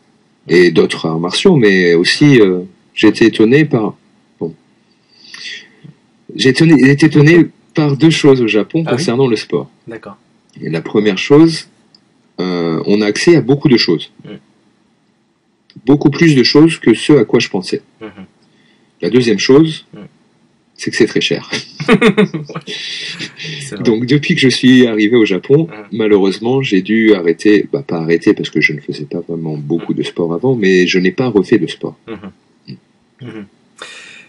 [0.48, 2.60] et d'autres arts martiaux, mais aussi euh,
[2.94, 3.96] j'ai été étonné par
[4.38, 4.54] bon,
[6.34, 9.68] j'ai étonné- j'ai été étonné par deux choses au Japon Ah oui concernant le sport.
[9.88, 10.16] D'accord.
[10.60, 11.68] La première chose,
[12.40, 14.28] euh, on a accès à beaucoup de choses, Mm.
[15.84, 17.82] beaucoup plus de choses que ce à quoi je pensais.
[18.00, 18.24] Mhm.
[19.02, 19.98] La deuxième chose, Mm.
[20.76, 21.48] C'est que c'est très cher.
[23.80, 25.86] Donc depuis que je suis arrivé au Japon, Mhm.
[25.92, 29.94] malheureusement, j'ai dû arrêter, bah pas arrêter parce que je ne faisais pas vraiment beaucoup
[29.94, 31.96] de sport avant, mais je n'ai pas refait de sport.
[32.06, 32.76] Mhm.
[33.22, 33.46] Mhm.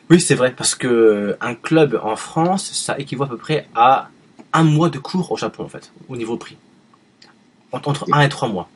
[0.09, 3.67] Oui, c'est vrai, parce que euh, un club en France, ça équivaut à peu près
[3.75, 4.09] à
[4.53, 6.55] un mois de cours au Japon, en fait, au niveau prix.
[7.73, 8.69] Entre un et trois mois.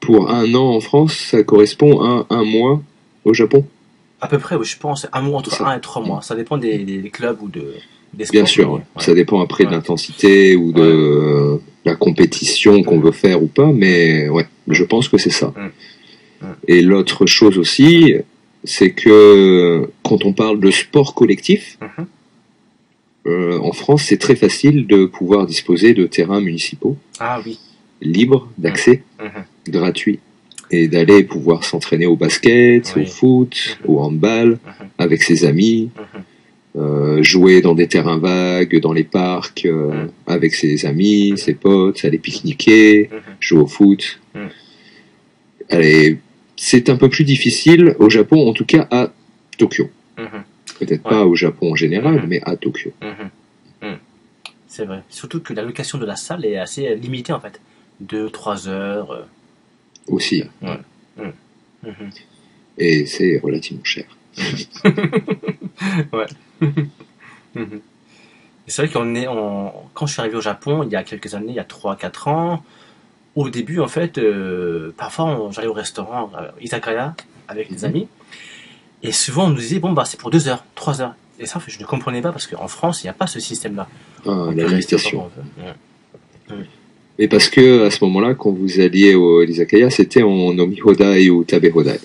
[0.00, 2.82] Pour un an en France, ça correspond à un mois
[3.24, 3.64] au Japon?
[4.20, 5.66] À peu près, oui, je pense, un mois entre ça.
[5.68, 6.22] un et trois mois.
[6.22, 7.74] Ça dépend des, clubs ou de.
[8.14, 8.80] des sports Bien sûr, ouais.
[8.98, 13.70] ça dépend après de l'intensité ou de euh, la compétition qu'on veut faire ou pas,
[13.72, 15.54] mais ouais, je pense que c'est ça.
[15.56, 16.46] Mm.
[16.46, 16.52] Mm.
[16.68, 18.14] Et l'autre chose aussi,
[18.64, 22.06] c'est que quand on parle de sport collectif, Mhm.
[23.26, 27.58] euh, en France, c'est très facile de pouvoir disposer de terrains municipaux Ah oui.
[28.02, 29.44] libres d'accès, Mhm.
[29.72, 30.18] gratuits,
[30.70, 33.02] et d'aller pouvoir s'entraîner au basket, Oui.
[33.02, 34.88] au foot, au handball, Mhm.
[34.98, 36.82] avec ses amis, Mhm.
[36.82, 40.10] euh, jouer dans des terrains vagues, dans les parcs, euh, Mhm.
[40.26, 44.20] avec ses amis, ses potes, aller pique-niquer, jouer au foot.
[46.60, 49.12] C'est un peu plus difficile au Japon, en tout cas à
[49.58, 49.88] Tokyo.
[50.78, 51.10] Peut-être Ouais.
[51.10, 52.92] pas au Japon en général, mais à Tokyo.
[54.66, 55.02] C'est vrai.
[55.08, 57.58] Surtout que la location de la salle est assez euh, limitée en fait.
[58.00, 58.68] Deux, trois
[60.08, 60.44] Aussi.
[60.62, 62.10] Mhm.
[62.78, 64.04] Et c'est relativement cher.
[67.54, 67.80] Mhm.
[68.66, 69.24] Et C'est vrai qu'on est
[69.94, 72.28] quand je suis arrivé au Japon il y a quelques années, il y a 3-4
[72.28, 72.62] ans,
[73.36, 77.14] au début en fait, euh, parfois on- j'allais au restaurant euh, Izakaya
[77.48, 77.84] avec des Mhm.
[77.84, 78.08] amis
[79.02, 81.14] et souvent on nous disait bon bah c'est pour 2 heures, 3 heures.
[81.40, 83.88] Et ça je ne comprenais pas parce qu'en France il n'y a pas ce système-là.
[84.26, 85.30] Ah, la limitation.
[86.50, 86.56] Ouais.
[87.18, 91.42] Et parce que à ce moment-là, quand vous alliez au Izakaya, c'était en Nomihodai ou
[91.44, 91.98] Tabehodai.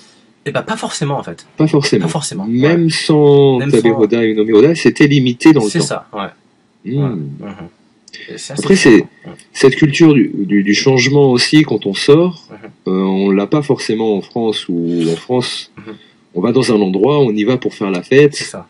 [0.45, 1.45] Et bah pas forcément en fait.
[1.55, 2.05] Pas forcément.
[2.05, 2.45] Pas forcément.
[2.47, 5.85] Même sans Même Tabehodai ou Nomihodai, c'était limité dans le C'est temps.
[5.85, 6.91] ça, ouais.
[6.91, 6.97] Hmm.
[7.03, 7.09] Ouais.
[7.49, 8.37] Mhm.
[8.37, 9.01] C'est Après, c'est-.
[9.01, 9.05] Ouais.
[9.53, 12.57] Cette culture du, du- du changement aussi, quand on sort, Mhm.
[12.93, 15.93] euh, on l'a pas forcément en France, ou en France, Mhm.
[16.35, 18.67] on va dans un endroit, on y va pour faire la fête, C'est ça.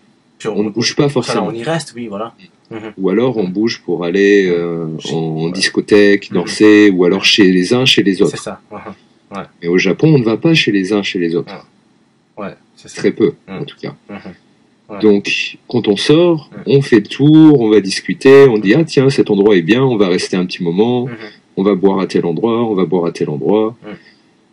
[0.50, 1.48] Puis on ne bouge pas forcément.
[1.48, 2.34] on y reste, oui, voilà.
[2.72, 2.94] Mhm.
[2.98, 5.52] Ou alors on bouge pour aller euh, en, en Ouais.
[5.52, 6.38] discothèque, Mhm.
[6.38, 8.38] danser, ou alors chez les uns, chez les C'est autres.
[8.38, 8.60] ça.
[8.72, 9.44] Mhm.
[9.62, 11.54] Mais au Japon, on ne va pas chez les uns, chez les autres.
[12.38, 12.98] Ouais, c'est ça.
[13.02, 13.58] Très peu, Mhm.
[13.62, 13.96] en tout cas.
[14.10, 14.18] Mhm.
[14.90, 15.00] Ouais.
[15.00, 16.64] Donc, quand on sort, Mhm.
[16.78, 19.82] on fait le tour, on va discuter, on dit ah tiens cet endroit est bien,
[19.84, 21.08] on va rester un petit moment,
[21.58, 23.76] on va boire à tel endroit, on va boire à tel endroit.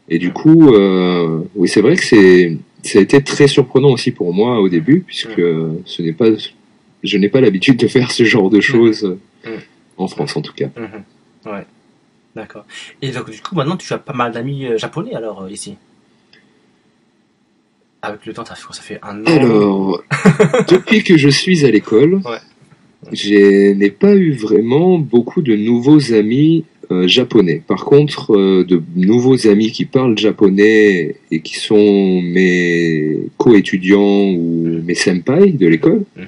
[0.09, 4.11] Et du coup, euh, oui c'est vrai que c'est ça a été très surprenant aussi
[4.12, 5.40] pour moi au début puisque
[5.85, 6.27] ce n'est pas
[7.03, 9.53] je n'ai pas l'habitude de faire ce genre de choses Mhm.
[9.97, 10.69] en France en tout cas.
[10.77, 11.53] Mhm.
[11.53, 11.66] Ouais.
[12.37, 12.64] D'accord.
[13.03, 15.75] Et donc, du coup, maintenant, tu as pas mal d'amis euh, japonais, alors, euh, ici?
[18.03, 20.03] Avec le temps, ça fait, quoi Ça fait un an Alors,
[20.69, 22.38] depuis que je suis à l'école, Ouais.
[23.12, 27.62] je n'ai pas eu vraiment beaucoup de nouveaux amis euh, japonais.
[27.66, 34.81] Par contre, euh, de nouveaux amis qui parlent japonais et qui sont mes co-étudiants ou
[34.85, 36.24] mes senpai de l'école, Mhm.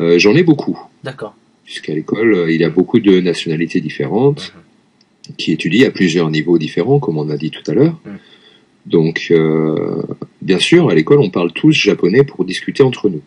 [0.00, 0.78] euh, j'en ai beaucoup.
[1.02, 1.34] D'accord.
[1.64, 5.34] Puisqu'à l'école, il y a beaucoup de nationalités différentes Mhm.
[5.38, 7.98] qui étudient à plusieurs niveaux différents, comme on a dit tout à l'heure.
[8.04, 8.18] Mhm.
[8.86, 9.32] Donc,
[10.42, 13.22] bien sûr, à l'école, on parle tous japonais pour discuter entre nous.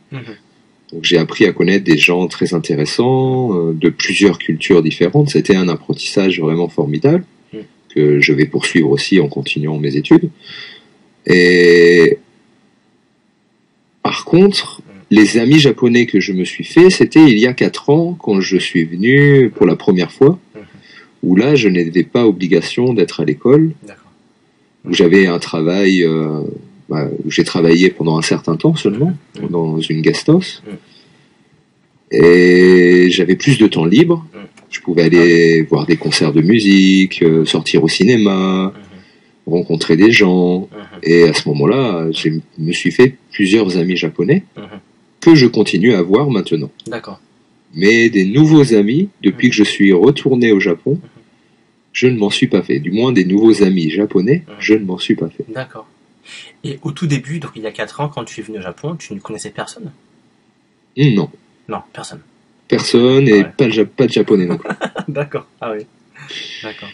[0.93, 5.29] Donc j'ai appris à connaître des gens très intéressants, euh, de plusieurs cultures différentes.
[5.29, 7.57] C'était un apprentissage vraiment formidable Mm.
[7.93, 10.29] que je vais poursuivre aussi en continuant mes études.
[11.25, 12.17] Et
[14.03, 14.91] par contre, Mm.
[15.11, 18.39] les amis japonais que je me suis fait, c'était il y a quatre ans quand
[18.41, 20.61] je suis venu pour la première fois, Mhm.
[21.23, 23.71] où là je n'avais pas obligation d'être à l'école,
[24.85, 26.41] où j'avais un travail, euh,
[26.89, 29.49] bah, où j'ai travaillé pendant un certain temps seulement, Mhm.
[29.49, 30.63] dans une guest house.
[30.67, 30.77] Mhm.
[32.11, 34.25] Et j'avais plus de temps libre.
[34.33, 34.41] Mhm.
[34.69, 39.53] Je pouvais aller voir des concerts de musique, euh, sortir au cinéma, Mhm.
[39.53, 40.61] rencontrer des gens.
[40.61, 40.67] Mhm.
[41.03, 44.63] Et à ce moment-là, je me suis fait plusieurs amis japonais Mhm.
[45.21, 46.71] que je continue à voir maintenant.
[46.87, 47.19] D'accord.
[47.75, 50.99] Mais des nouveaux amis, depuis que je suis retourné au Japon,
[51.91, 52.79] je ne m'en suis pas fait.
[52.79, 55.43] Du moins, des nouveaux amis japonais, je ne m'en suis pas fait.
[55.53, 55.87] D'accord.
[56.63, 58.61] Et au tout début, donc il y a 4 ans, quand tu es venu au
[58.61, 59.91] Japon, tu ne connaissais personne?
[60.97, 61.29] Non,
[61.69, 62.21] Non, personne.
[62.67, 63.51] personne et Ouais.
[63.55, 64.69] pas, de ja- pas de japonais non plus.
[65.07, 65.45] D'accord.
[65.61, 65.85] Ah oui.
[66.63, 66.89] D'accord.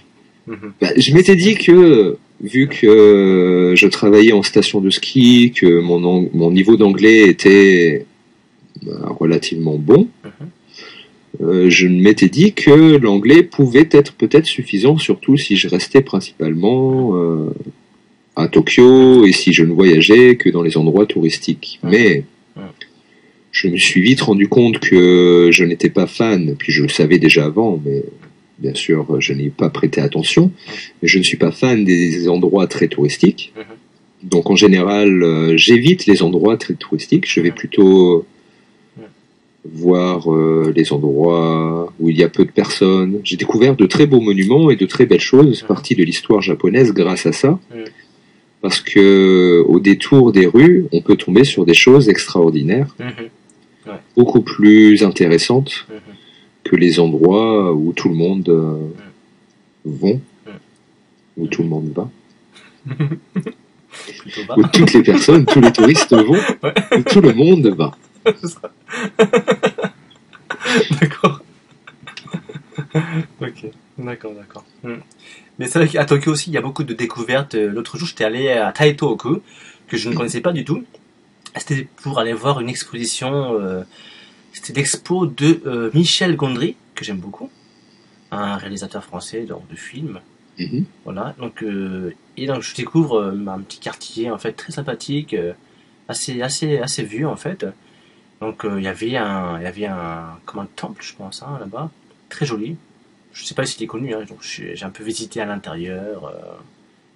[0.48, 0.74] Mhm.
[0.82, 5.80] Bah, je m'étais dit que, vu que euh, je travaillais en station de ski, que
[5.80, 8.06] mon niveau d'anglais était
[8.84, 11.46] bah, relativement bon, Mhm.
[11.48, 17.16] euh, je m'étais dit que l'anglais pouvait être peut-être suffisant, surtout si je restais principalement
[17.16, 17.50] euh,
[18.36, 21.80] à Tokyo et si je ne voyageais que dans les endroits touristiques.
[21.84, 22.24] Mais
[23.52, 27.20] je me suis vite rendu compte que je n'étais pas fan, puis je le savais
[27.20, 28.04] déjà avant, mais
[28.58, 30.52] bien sûr, je n'y ai pas prêté attention.
[31.02, 33.54] Mais je ne suis pas fan des endroits très touristiques.
[33.56, 34.30] Mhm.
[34.30, 37.30] Donc en général, euh, j'évite les endroits très touristiques.
[37.30, 37.56] Je vais Mhm.
[37.56, 38.26] plutôt
[38.98, 39.04] Mhm.
[39.66, 43.20] voir euh, les endroits où il y a peu de personnes.
[43.24, 46.92] J'ai découvert de très beaux monuments et de très belles choses, partie de l'histoire japonaise
[46.94, 47.60] grâce à ça.
[48.64, 52.88] Parce que au détour des rues, on peut tomber sur des choses extraordinaires.
[53.00, 53.30] Mhm.
[54.16, 55.96] beaucoup plus intéressante Mhm.
[56.64, 58.78] que les endroits où tout le monde euh,
[59.84, 60.54] vont, Mhm.
[61.38, 62.10] où tout le monde va,
[64.58, 66.40] où toutes les personnes, tous les touristes vont,
[66.98, 67.92] où tout le monde va.
[71.02, 71.43] D'accord.
[74.04, 74.64] D'accord, d'accord.
[74.84, 74.98] Hmm.
[75.60, 77.56] Mais c'est vrai qu'à Tokyo aussi, il y a beaucoup de découvertes.
[77.56, 79.42] Euh, L'autre jour, j'étais allé à Taito-oku,
[79.88, 80.84] que je ne connaissais pas du tout.
[81.56, 83.54] C'était pour aller voir une exposition.
[83.60, 83.84] euh,
[84.52, 87.50] C'était l'expo de euh, Michel Gondry, que j'aime beaucoup,
[88.32, 90.20] un réalisateur français donc, de films.
[90.60, 90.86] Mhm.
[91.04, 95.34] Voilà, donc, euh, et donc je découvre euh, un petit quartier en fait très sympathique,
[95.34, 95.54] euh,
[96.08, 97.66] assez, assez, assez vu en fait.
[98.42, 101.42] Donc euh, il y avait un, il y avait un, comme un temple je pense
[101.42, 101.90] hein, là-bas,
[102.30, 102.76] très joli.
[103.34, 106.26] Je sais pas si c'était connu, hein, donc j'ai un peu visité à l'intérieur.
[106.26, 106.54] euh,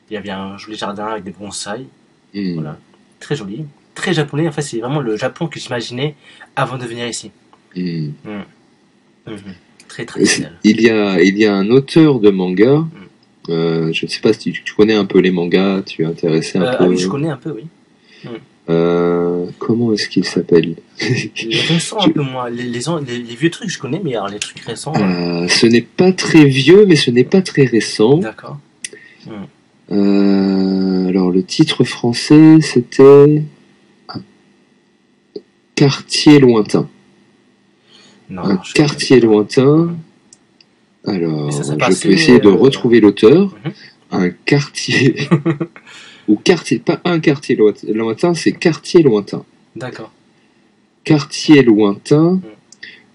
[0.09, 1.86] il y avait un joli jardin avec des bonsaïs,
[2.34, 2.78] voilà,
[3.20, 4.47] très joli, très japonais.
[4.47, 6.15] En fait c'est vraiment le Japon que j'imaginais
[6.55, 7.32] avant de venir ici.
[7.76, 8.43] Mhm.
[9.88, 10.53] Très traditionnel.
[10.63, 12.86] Il y a, il y a un auteur de manga.
[13.49, 16.05] euh, je ne sais pas si tu, tu connais un peu les mangas, tu es
[16.05, 16.84] intéressé un Euh, peu.
[16.84, 17.65] ah oui, je connais un peu, oui.
[18.70, 22.49] Euh, comment est-ce qu'il s'appelle Les récents un peu moins.
[22.49, 24.93] Les, les, an- les- les vieux trucs, je connais, mais alors les trucs récents.
[24.95, 28.18] Euh, Ce n'est pas très vieux, mais ce n'est pas très récent.
[28.18, 28.57] D'accord.
[29.91, 33.43] Euh, alors le titre français, c'était
[34.09, 34.20] un
[35.76, 36.89] quartier lointain.
[38.30, 39.95] Non, un quartier connais lointain.
[41.05, 43.55] Alors, ça je peux essayer de retrouver l'auteur.
[43.63, 43.72] Mhm.
[44.11, 45.15] Un quartier
[46.28, 47.55] ou quartier, pas un quartier
[47.88, 49.43] lointain, c'est quartier lointain.
[49.75, 50.11] D'accord.
[51.03, 52.39] Quartier lointain.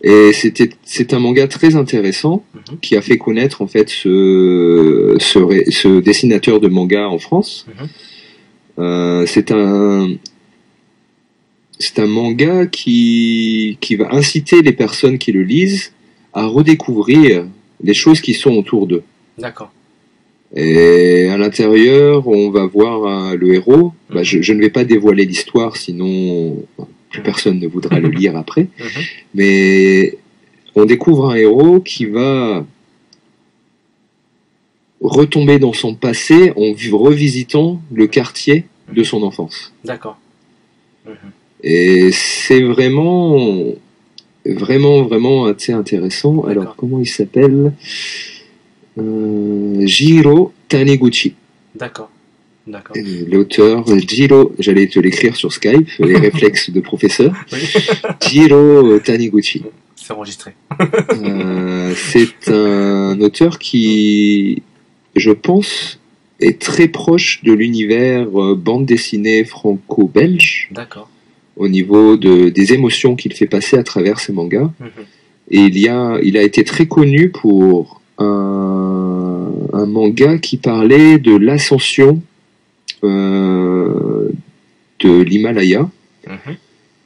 [0.05, 2.79] Et c'était, c'est un manga très intéressant Mhm.
[2.81, 7.67] qui a fait connaître en fait ce, ce, ré- ce dessinateur de manga en France.
[7.69, 7.89] Mhm.
[8.81, 10.09] Euh, c'est un,
[11.79, 15.93] c'est un manga qui, qui va inciter les personnes qui le lisent
[16.33, 17.47] à redécouvrir
[17.83, 19.03] les choses qui sont autour d'eux.
[19.39, 19.73] D'accord.
[20.55, 23.93] Et à l'intérieur, on va voir un- le héros.
[24.11, 26.57] Bah, je, je ne vais pas dévoiler l'histoire, sinon
[27.11, 28.69] plus personne ne voudra le lire après.
[28.79, 29.03] Mhm.
[29.35, 30.17] Mais
[30.75, 32.65] on découvre un héros qui va
[35.01, 39.73] retomber dans son passé en vi- revisitant le quartier de son enfance.
[39.85, 40.19] D'accord.
[41.07, 41.15] Mhm.
[41.65, 43.65] Et c'est vraiment,
[44.47, 46.45] vraiment, vraiment assez intéressant.
[46.45, 47.73] Alors, comment il s'appelle?
[48.99, 51.35] Euh, Jiro Taniguchi.
[51.75, 52.11] D'accord.
[52.67, 52.97] D'accord.
[53.29, 57.35] L'auteur Jiro, j'allais te l'écrire sur Skype, les réflexes de professeur.
[58.21, 59.63] Jiro Taniguchi.
[59.97, 60.53] C'est enregistré.
[61.13, 64.63] Euh, c'est un auteur qui,
[65.15, 66.01] je pense,
[66.41, 71.09] est très proche de l'univers euh, bande dessinée franco-belge D'accord.
[71.57, 74.71] au niveau de, des émotions qu'il fait passer à travers ses mangas.
[74.81, 74.91] Mhm.
[75.51, 81.19] Et il, y a, il a été très connu pour un, un manga qui parlait
[81.19, 82.23] de l'ascension
[83.05, 84.29] euh,
[85.01, 85.89] de l'Himalaya
[86.29, 86.55] Mhm.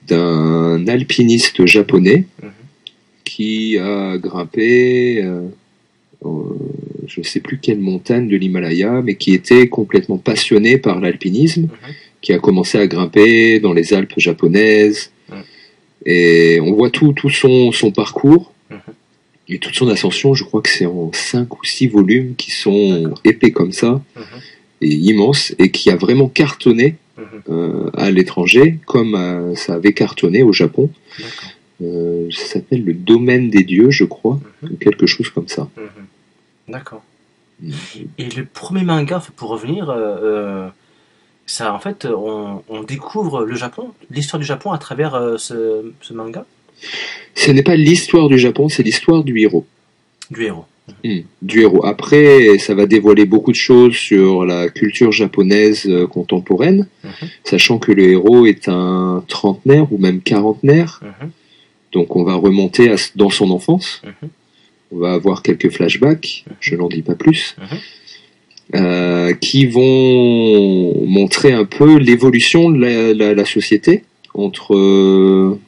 [0.08, 2.50] d'un alpiniste japonais Mhm.
[3.24, 5.48] qui a grimpé, euh,
[7.06, 11.62] je ne sais plus quelle montagne de l'Himalaya, mais qui était complètement passionné par l'alpinisme,
[11.62, 11.94] Mhm.
[12.20, 15.10] qui a commencé à grimper dans les Alpes japonaises.
[16.08, 18.52] Et on voit tout, tout son, son parcours.
[19.49, 20.34] Et toute son ascension.
[20.34, 24.22] Je crois que c'est en 5 ou 6 volumes qui sont épais comme ça Mhm.
[24.82, 27.24] et immenses et qui a vraiment cartonné Mhm.
[27.49, 30.90] euh, à l'étranger comme euh, ça avait cartonné au Japon.
[31.82, 34.70] Euh, ça s'appelle le domaine des dieux, je crois, Mhm.
[34.72, 35.68] ou quelque chose comme ça.
[35.76, 36.07] Mhm.
[36.68, 37.03] D'accord.
[38.18, 39.94] Et le premier manga, pour revenir,
[41.47, 46.12] ça, en fait, on, on découvre le Japon, l'histoire du Japon à travers ce, ce
[46.12, 46.44] manga?
[47.34, 49.66] Ce n'est pas l'histoire du Japon, c'est l'histoire du héros.
[50.30, 50.64] du héros.
[51.04, 51.84] Hmm, du héros.
[51.84, 57.28] Après, ça va dévoiler beaucoup de choses sur la culture japonaise euh, contemporaine, Mhm.
[57.44, 61.30] sachant que le héros est un trentenaire ou même quarantenaire, Mhm.
[61.92, 64.00] donc on va remonter à, dans son enfance.
[64.04, 64.28] Mhm.
[64.92, 67.56] On va avoir quelques flashbacks, je n'en dis pas plus,
[68.74, 74.04] euh, qui vont montrer un peu l'évolution de la, la- la société
[74.34, 75.58] entre euh,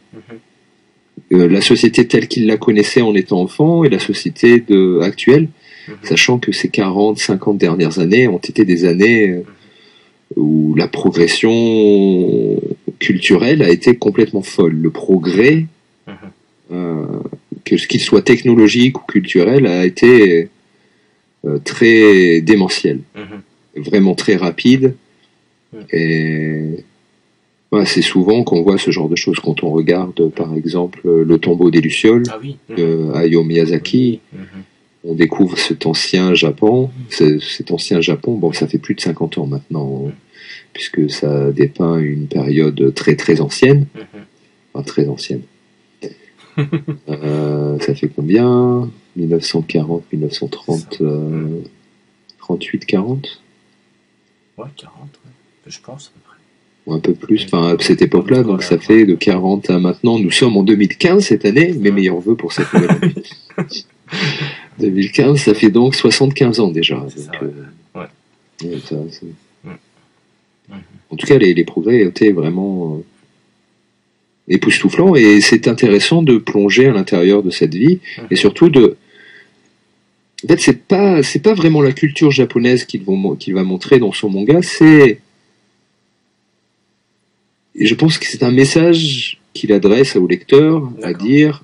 [1.30, 5.48] la société telle qu'il la connaissait en étant enfant et la société de, actuelle,
[5.88, 5.94] Mhm.
[6.02, 9.42] sachant que ces 40, 50 dernières années ont été des années euh,
[10.36, 12.60] où la progression
[12.98, 14.74] culturelle a été complètement folle.
[14.74, 15.64] Le progrès,
[16.06, 16.14] Mhm.
[16.72, 17.04] euh,
[17.64, 20.48] que ce qu'il soit technologique ou culturel, a été
[21.46, 23.82] euh, très démentiel, Mhm.
[23.84, 24.94] vraiment très rapide
[25.92, 26.84] et
[27.84, 31.70] c'est souvent qu'on voit ce genre de choses quand on regarde, par exemple, le tombeau
[31.70, 32.56] des Lucioles Ah oui.
[32.68, 32.76] Mhm.
[32.76, 34.20] de Hayao Miyazaki.
[34.32, 34.40] Mhm.
[35.04, 39.38] On découvre cet ancien Japon, ce- cet ancien Japon, bon, ça fait plus de 50
[39.38, 40.10] ans maintenant,
[40.72, 43.86] puisque ça dépeint une période très très ancienne,
[44.74, 45.42] enfin très ancienne.
[47.08, 48.90] Euh, ça fait combien?
[49.14, 51.60] 1940, 1930, euh,
[52.40, 53.40] 38, 40
[54.56, 55.30] Ouais, 40, ouais.
[55.68, 56.36] je pense à peu près.
[56.88, 60.18] Ou un peu plus, enfin à cette époque-là, donc ça fait de 40 à maintenant.
[60.18, 63.14] Nous sommes en 2015 cette année, mes meilleurs voeux pour cette nouvelle année.
[64.80, 66.96] 2015, ça fait donc 75 ans déjà.
[66.96, 67.50] Donc, ça, euh,
[67.94, 68.06] Ouais.
[68.64, 69.26] ouais, ça, c'est-
[69.64, 70.74] Mm.
[71.10, 73.04] En tout cas, les, les progrès étaient vraiment euh,
[74.54, 78.26] époustouflants et c'est intéressant de plonger à l'intérieur de cette vie Mhm.
[78.30, 78.96] et surtout de.
[80.44, 84.30] En fait, c'est pas c'est pas vraiment la culture japonaise qu'il va montrer dans son
[84.30, 85.20] manga, c'est
[87.78, 91.62] et je pense que c'est un message qu'il adresse au lecteur à dire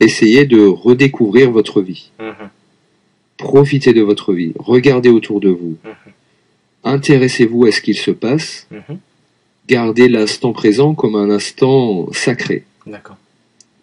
[0.00, 2.10] essayez de redécouvrir votre vie.
[2.20, 2.48] Mhm.
[3.38, 6.12] Profitez de votre vie, regardez autour de vous, Mhm.
[6.84, 8.98] intéressez-vous à ce qu'il se passe, Mhm.
[9.68, 12.64] gardez l'instant présent comme un instant sacré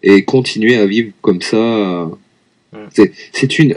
[0.02, 2.10] et continuez à vivre comme ça.
[2.92, 3.76] C'est une,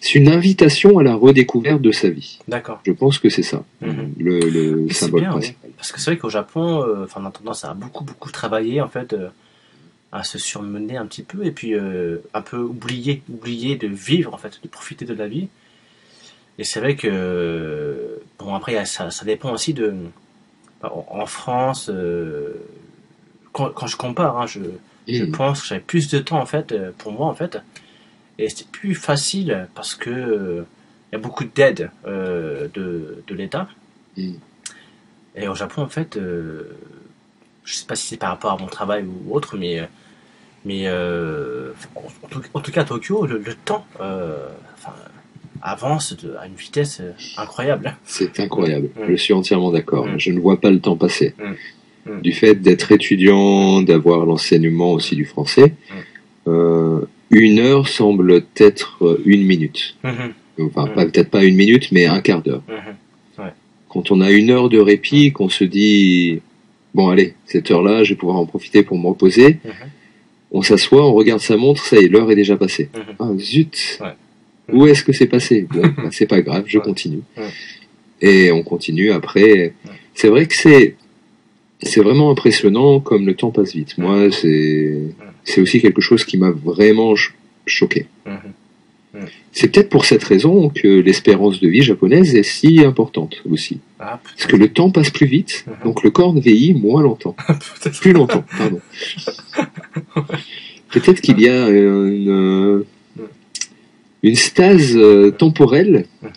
[0.00, 2.38] c'est une invitation à la redécouverte de sa vie.
[2.48, 2.80] D'accord.
[2.86, 4.14] Je pense que c'est ça, Mhm.
[4.18, 5.38] le, le symbole bien, oui.
[5.40, 5.70] principal.
[5.76, 8.80] Parce que c'est vrai qu'au Japon, euh, enfin, on a tendance à beaucoup, beaucoup travailler,
[8.80, 9.28] en fait, euh,
[10.12, 14.34] à se surmener un petit peu, et puis euh, un peu oublier, oublier de vivre,
[14.34, 15.48] en fait, de profiter de la vie.
[16.58, 19.94] Et c'est vrai que, bon, après, ça, ça dépend aussi de.
[20.82, 22.54] En, en France, euh,
[23.52, 24.60] quand, quand je compare, hein, je,
[25.08, 27.58] je pense que j'avais plus de temps, en fait, euh, pour moi, en fait.
[28.42, 30.64] Et c'était plus facile parce que
[31.12, 33.68] il y a beaucoup d'aide euh, de, de l'État.
[34.16, 34.34] Mhm.
[35.36, 36.76] Et au Japon, en fait, euh,
[37.64, 39.88] je sais pas si c'est par rapport à mon travail ou autre, mais,
[40.64, 44.94] mais euh, en, tout, en tout cas à Tokyo, le, le temps euh, enfin,
[45.62, 47.02] avance de- à une vitesse
[47.36, 47.96] incroyable.
[48.04, 48.88] C'est incroyable.
[48.96, 49.06] Mhm.
[49.10, 50.06] Je suis entièrement d'accord.
[50.06, 50.18] Mhm.
[50.18, 51.34] Je ne vois pas le temps passer.
[52.22, 55.74] Du fait d'être étudiant, d'avoir l'enseignement aussi du français,
[57.30, 59.96] une heure semble être une minute.
[60.04, 60.32] Mhm,
[60.66, 61.10] Enfin, Mhm.
[61.10, 62.62] peut-être pas une minute, mais un quart d'heure.
[62.68, 62.94] mhm,
[63.88, 66.40] Quand on a une heure de répit, qu'on se dit,
[66.94, 69.56] bon allez, cette heure-là, je vais pouvoir en profiter pour me reposer,
[70.52, 72.88] on s'assoit, on regarde sa montre, ça y est, l'heure est déjà passée.
[73.18, 74.12] Ah zut Ouais.
[74.72, 75.66] Où est-ce que c'est passé?
[75.68, 76.84] Bon, bah, c'est pas grave, je Ouais.
[76.84, 77.22] continue.
[78.20, 79.72] Et on continue après.
[80.14, 80.94] C'est vrai que c'est
[81.82, 83.96] c'est vraiment impressionnant comme le temps passe vite.
[83.98, 84.98] Moi, c'est
[85.44, 87.34] c'est aussi quelque chose qui m'a vraiment ch-
[87.66, 88.06] choqué.
[88.26, 89.26] Mhm.
[89.52, 93.80] C'est peut-être pour cette raison que l'espérance de vie japonaise est si importante aussi.
[93.98, 95.72] Ah, Parce que le temps passe plus vite, Mhm.
[95.84, 97.34] donc le corps vieillit moins longtemps.
[97.48, 97.98] peut-être.
[98.00, 98.80] Plus longtemps, pardon.
[100.92, 102.84] Peut-être qu'il y a une,
[104.22, 106.30] une stase euh, temporelle Mhm.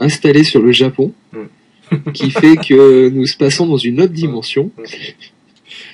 [0.00, 1.12] installée sur le Japon
[2.14, 4.70] qui fait que nous se passons dans une autre dimension.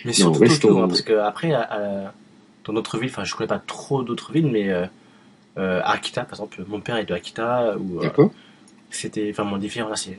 [0.05, 1.63] Mais surtout restons- hein, parce que après, à-
[2.07, 2.15] à-
[2.65, 4.87] dans d'autres villes, enfin, je connais pas trop d'autres villes, mais euh,
[5.59, 8.05] euh, Akita, par exemple, mon père est de Akita, où euh,
[8.91, 9.89] c'était vraiment différent.
[9.91, 10.19] Là, c'est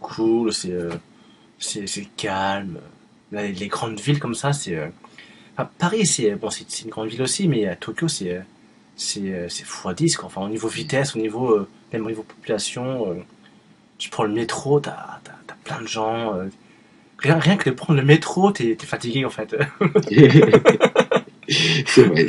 [0.00, 0.90] cool, c'est euh,
[1.58, 2.78] c'est calme.
[3.30, 4.76] Là, les, grandes villes comme ça, c'est.
[5.56, 8.40] enfin, Paris, c'est bon, c'est une grande ville aussi, mais à Tokyo, c'est
[8.96, 10.26] c'est euh, c'est x10 quoi.
[10.26, 11.58] Enfin, au niveau vitesse, au niveau
[11.92, 13.16] même au niveau population,
[14.02, 15.20] tu prends le métro, t'as as,
[15.62, 16.34] plein de gens.
[16.36, 16.46] euh,
[17.18, 19.54] rien, rien que de prendre le métro, t'es es fatigué en fait.
[21.86, 22.26] C'est vrai.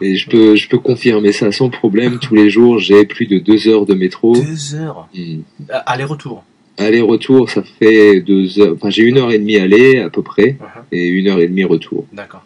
[0.00, 2.18] Et je peux, je peux confirmer ça sans problème.
[2.18, 4.34] Tous les jours, j'ai plus de deux heures de métro.
[4.34, 5.08] Deux heures?
[5.16, 5.36] Euh,
[5.86, 6.42] Aller-retour.
[6.78, 8.74] Aller-retour, ça fait deux heures.
[8.74, 10.82] Enfin, j'ai une heure et demie aller à peu près Mhm.
[10.90, 12.06] et une heure et demie retour.
[12.12, 12.44] D'accord.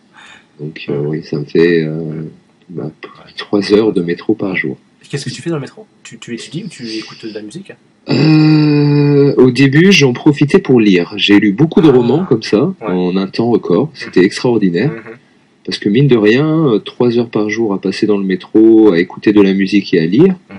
[0.60, 2.24] Donc euh, oui, ça me fait euh,
[2.68, 2.90] bah,
[3.38, 4.76] trois heures de métro par jour.
[5.09, 5.86] Qu'est-ce que tu fais dans le métro?
[6.02, 7.72] Tu, tu étudies ou tu écoutes de la musique?
[8.09, 11.12] Euh, au début, j'en profitais pour lire.
[11.16, 11.92] J'ai lu beaucoup de Ah.
[11.92, 12.86] romans comme ça Ouais.
[12.88, 13.90] en un temps record.
[13.94, 15.16] C'était extraordinaire Mhm.
[15.64, 18.92] parce que mine de rien, euh, trois heures par jour à passer dans le métro,
[18.92, 20.57] à écouter de la musique et à lire, Mhm.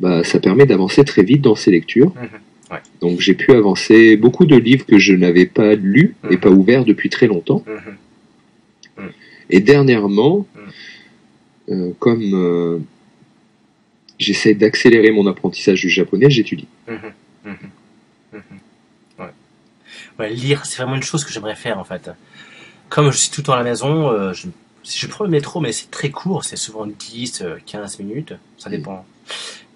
[0.00, 2.12] bah ça permet d'avancer très vite dans ses lectures.
[2.16, 2.28] Mhm.
[2.72, 2.78] Ouais.
[3.00, 6.40] Donc j'ai pu avancer beaucoup de livres que je n'avais pas lus et Mhm.
[6.40, 7.64] pas ouverts depuis très longtemps.
[7.66, 9.04] Mhm.
[9.50, 10.46] Et dernièrement,
[11.70, 12.78] euh, comme euh,
[14.18, 16.68] j'essaie d'accélérer mon apprentissage du japonais, j'étudie.
[16.86, 17.12] Mhm.
[17.44, 17.56] Mhm.
[18.32, 18.42] Mhm.
[19.18, 19.32] Ouais.
[20.18, 22.10] Ouais, lire, c'est vraiment une chose que j'aimerais faire en fait.
[22.88, 25.72] Comme je suis tout le temps à la maison, euh, je, prends le métro, mais
[25.72, 29.04] c'est très court, c'est souvent 10, euh, 15 minutes, ça dépend.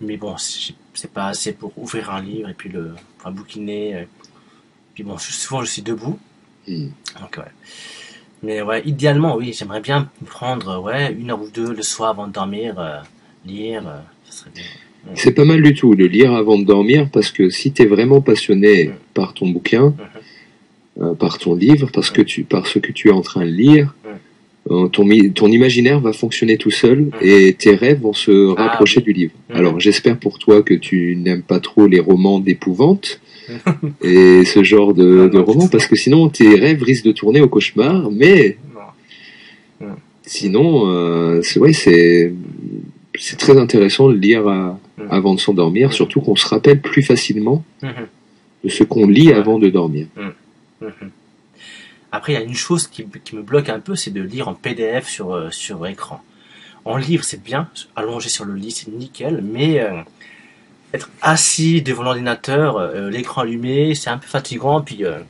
[0.00, 3.96] Mais bon, c'est pas assez pour ouvrir un livre et puis le enfin, bouquiner.
[3.96, 4.04] euh.
[4.94, 6.18] Puis bon, souvent je suis debout.
[6.66, 6.88] Hmm.
[7.20, 7.50] Donc ouais.
[8.42, 12.26] Mais ouais, idéalement, oui, j'aimerais bien prendre ouais, une heure ou deux le soir avant
[12.26, 12.98] de dormir, euh,
[13.46, 14.00] lire, euh,
[14.32, 14.64] serait bien.
[15.14, 17.86] C'est pas mal du tout de lire avant de dormir parce que si tu es
[17.86, 19.94] vraiment passionné par ton bouquin,
[21.00, 23.50] euh, par ton livre, parce que tu, par ce que tu es en train de
[23.50, 23.94] lire,
[24.70, 25.08] euh, ton,
[25.48, 29.04] imaginaire va fonctionner tout seul et tes rêves vont se Ah, rapprocher oui.
[29.04, 29.32] du livre.
[29.50, 33.20] Alors j'espère pour toi que tu n'aimes pas trop les romans d'épouvante
[34.04, 37.12] et ce genre de, Non, de non, romans parce que sinon tes rêves risquent de
[37.12, 38.56] tourner au cauchemar, mais
[39.80, 39.88] Non.
[40.24, 42.32] Sinon, euh, c'est ouais, c'est
[43.18, 45.02] c'est très intéressant de lire à- Mm.
[45.10, 48.06] avant de s'endormir, surtout qu'on se rappelle plus facilement Mhm.
[48.64, 50.06] de ce qu'on lit avant de dormir.
[50.16, 51.10] Mhm.
[52.10, 54.48] Après, il y a une chose qui, qui me bloque un peu, c'est de lire
[54.48, 56.20] en PDF sur, euh, sur écran.
[56.84, 60.00] En livre, c'est bien, allongé sur le lit, c'est nickel, mais euh,
[60.92, 65.20] être assis devant l'ordinateur, euh, l'écran allumé, c'est un peu fatigant, puis euh,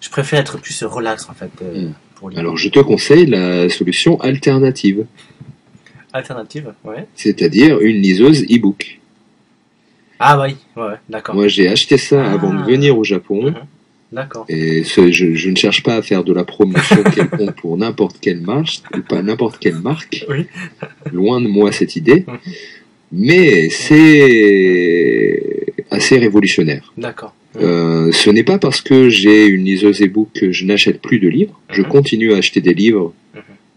[0.00, 1.94] je préfère être plus relax en fait euh, Mm.
[2.16, 2.40] pour lire.
[2.40, 5.06] Alors, je te conseille la solution alternative,
[6.12, 7.06] Alternative, ouais.
[7.14, 8.98] c'est-à-dire une liseuse e-book.
[10.18, 11.34] Ah oui, ouais, d'accord.
[11.34, 12.32] Moi, j'ai acheté ça Ah.
[12.32, 13.50] avant de venir au Japon.
[13.50, 13.54] Mhm.
[14.12, 14.46] D'accord.
[14.48, 18.18] Et ce- je, je ne cherche pas à faire de la promotion quelconque pour n'importe
[18.20, 20.24] quelle marque, ou pas n'importe quelle marque.
[20.30, 20.46] Oui.
[21.12, 22.24] Loin de moi cette idée.
[22.26, 22.38] Mhm.
[23.12, 25.50] Mais c'est
[25.90, 26.92] assez révolutionnaire.
[26.96, 27.34] D'accord.
[27.60, 31.28] Euh, ce n'est pas parce que j'ai une liseuse e-book que je n'achète plus de
[31.28, 31.58] livres.
[31.70, 31.88] Je Mhm.
[31.88, 33.12] continue à acheter des livres.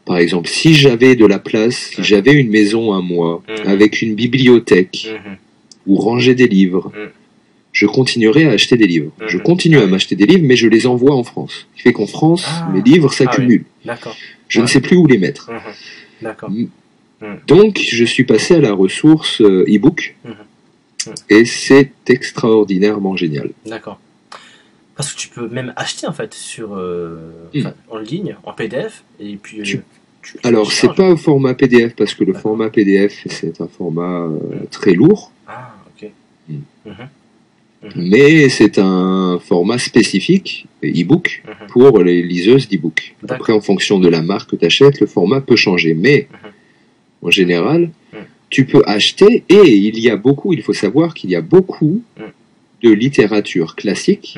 [0.10, 3.68] Par exemple, si j'avais de la place, si j'avais une maison à moi, Mhm.
[3.68, 5.36] avec une bibliothèque, Mhm.
[5.86, 7.10] ou ranger des livres, Mhm.
[7.74, 9.12] je continuerai à acheter des livres.
[9.28, 9.91] Je continue Ah à oui.
[9.91, 11.68] m'acheter des livres, mais je les envoie en France.
[11.72, 12.70] Ce qui fait qu'en France, Ah.
[12.74, 13.66] mes livres s'accumulent.
[13.86, 14.18] D'accord.
[14.47, 15.51] Je ne sais plus où les mettre.
[17.47, 20.16] Donc, je suis passé à la ressource euh, e-book,
[21.30, 23.51] et c'est extraordinairement génial.
[23.64, 23.99] D'accord.
[24.95, 27.18] Parce que tu peux même acheter en fait sur euh,
[27.53, 27.70] Hmm.
[27.89, 29.60] en ligne, en PDF, et puis.
[29.62, 29.82] euh, tu
[30.43, 34.38] Alors, c'est pas au format PDF, parce que le format PDF, c'est un format euh,
[34.70, 36.09] très lourd, Ah, ok.
[36.49, 36.59] Hmm.
[36.86, 37.09] Mhm.
[37.95, 41.67] mais c'est un format spécifique, e-book, Mhm.
[41.67, 43.15] pour les liseuses d'e-book.
[43.30, 45.93] Après, en fonction de la marque que tu achètes, le format peut changer.
[45.93, 46.28] Mais,
[47.22, 47.82] en général,
[48.13, 48.20] Mhm.
[48.49, 52.01] tu peux acheter, et il y a beaucoup, il faut savoir qu'il y a beaucoup
[52.17, 52.26] Mhm.
[52.84, 54.38] de littérature classique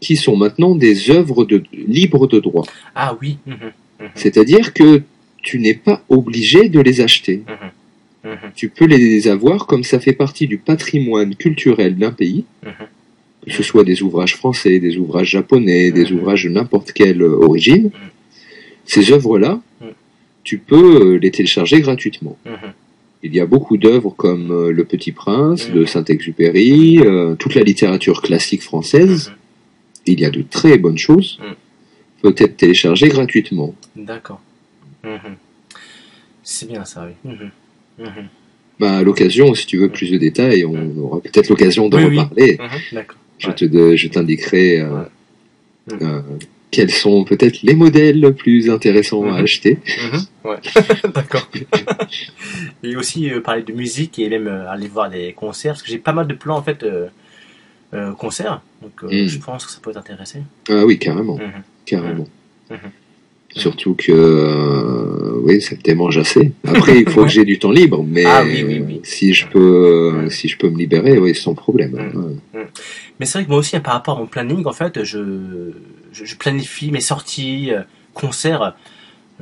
[0.00, 2.64] qui sont maintenant des œuvres de, libres de droit.
[2.94, 3.38] Ah oui.
[4.00, 4.08] Mhm.
[4.14, 5.02] C'est-à-dire que
[5.42, 7.42] tu n'es pas obligé de les acheter.
[7.48, 8.30] Mhm.
[8.30, 8.50] Mhm.
[8.54, 13.62] Tu peux les avoir comme ça fait partie du patrimoine culturel d'un pays, que ce
[13.62, 17.90] soit des ouvrages français, des ouvrages japonais, des ouvrages de n'importe quelle euh, origine.
[18.84, 19.60] Ces œuvres-là,
[20.48, 22.38] tu peux euh, les télécharger gratuitement.
[23.22, 27.62] Il y a beaucoup d'œuvres comme euh, Le Petit Prince, de Saint-Exupéry, euh, toute la
[27.62, 29.32] littérature classique française.
[30.06, 31.38] Il y a de très bonnes choses.
[32.22, 33.74] Peut être téléchargées gratuitement.
[33.96, 34.40] D'accord.
[35.04, 35.36] Mhm.
[36.42, 37.14] C'est bien ça, oui.
[37.30, 37.50] Mhm.
[37.98, 38.28] Mhm.
[38.80, 42.18] Bah, à l'occasion, si tu veux plus de détails, on aura peut-être l'occasion d'en Oui,
[42.18, 42.58] reparler.
[43.38, 43.54] Je Ouais.
[43.54, 45.02] te de- je t'indiquerai euh,
[45.90, 45.98] Ouais.
[46.02, 46.22] euh,
[46.70, 49.78] quels sont peut-être les modèles les plus intéressants à acheter.
[50.44, 50.56] Ouais.
[51.14, 51.48] D'accord.
[52.82, 55.88] et aussi euh, parler de musique et même euh, aller voir des concerts, parce que
[55.88, 56.84] j'ai pas mal de plans en fait
[58.18, 59.28] concerts, donc euh, Mm.
[59.28, 60.40] je pense que ça peut t'intéresser.
[60.68, 61.38] Ah oui, carrément.
[61.88, 62.28] Carrément.
[62.70, 62.78] Mhm.
[63.54, 66.52] Surtout que euh, oui, ça me démange assez.
[66.66, 69.00] Après, il faut que j'ai du temps libre, mais Ah oui, oui, oui.
[69.04, 70.30] si je peux, Mhm.
[70.30, 71.92] si je peux me libérer, oui, sans problème.
[72.54, 72.66] Mhm.
[73.18, 75.72] Mais c'est vrai que moi aussi, par rapport à mon planning, en fait, je,
[76.12, 77.80] je, je planifie mes sorties, euh,
[78.14, 78.74] concerts,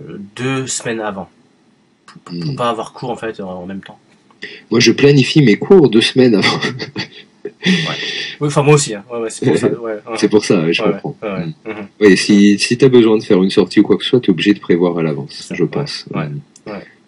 [0.00, 1.28] euh, deux semaines avant,
[2.24, 2.56] pour Mhm.
[2.56, 3.98] pas avoir cours en fait en même temps.
[4.70, 6.60] Moi, je planifie mes cours deux semaines avant.
[8.40, 8.94] Enfin moi aussi.
[8.94, 9.04] Hein.
[9.28, 9.68] C'est pour ça.
[10.16, 11.16] C'est pour je comprends.
[12.00, 14.20] Oui, si, si tu as besoin de faire une sortie ou quoi que ce soit,
[14.20, 16.04] tu es obligé de prévoir à l'avance, je pense.
[16.14, 16.28] ouais.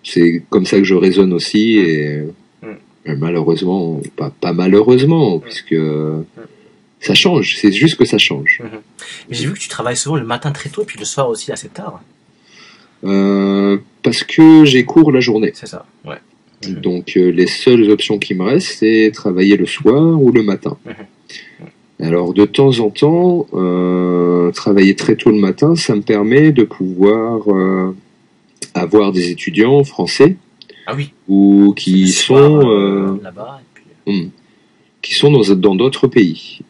[0.04, 2.22] C'est comme ça que je raisonne aussi, et
[2.62, 2.68] Mhm.
[3.08, 5.76] euh, malheureusement, pas, pas malheureusement, puisque
[7.00, 8.62] ça change, c'est juste que ça change.
[9.28, 11.52] Mais j'ai vu que tu travailles souvent le matin très tôt, puis le soir aussi
[11.52, 12.00] assez tard.
[13.04, 15.52] Euh, parce que j'ai cours la journée.
[15.54, 15.84] C'est ça.
[16.04, 16.16] Ouais.
[16.66, 20.76] Donc euh, les seules options qui me restent, c'est travailler le soir ou le matin.
[22.00, 26.64] Alors de temps en temps, euh, travailler très tôt le matin, ça me permet de
[26.64, 27.94] pouvoir euh,
[28.74, 30.36] avoir des étudiants français
[30.86, 31.12] Ah oui.
[31.28, 33.60] ou qui sont là-bas.
[33.60, 34.30] et puis- hmm,
[35.02, 36.60] qui sont dans dans d'autres pays.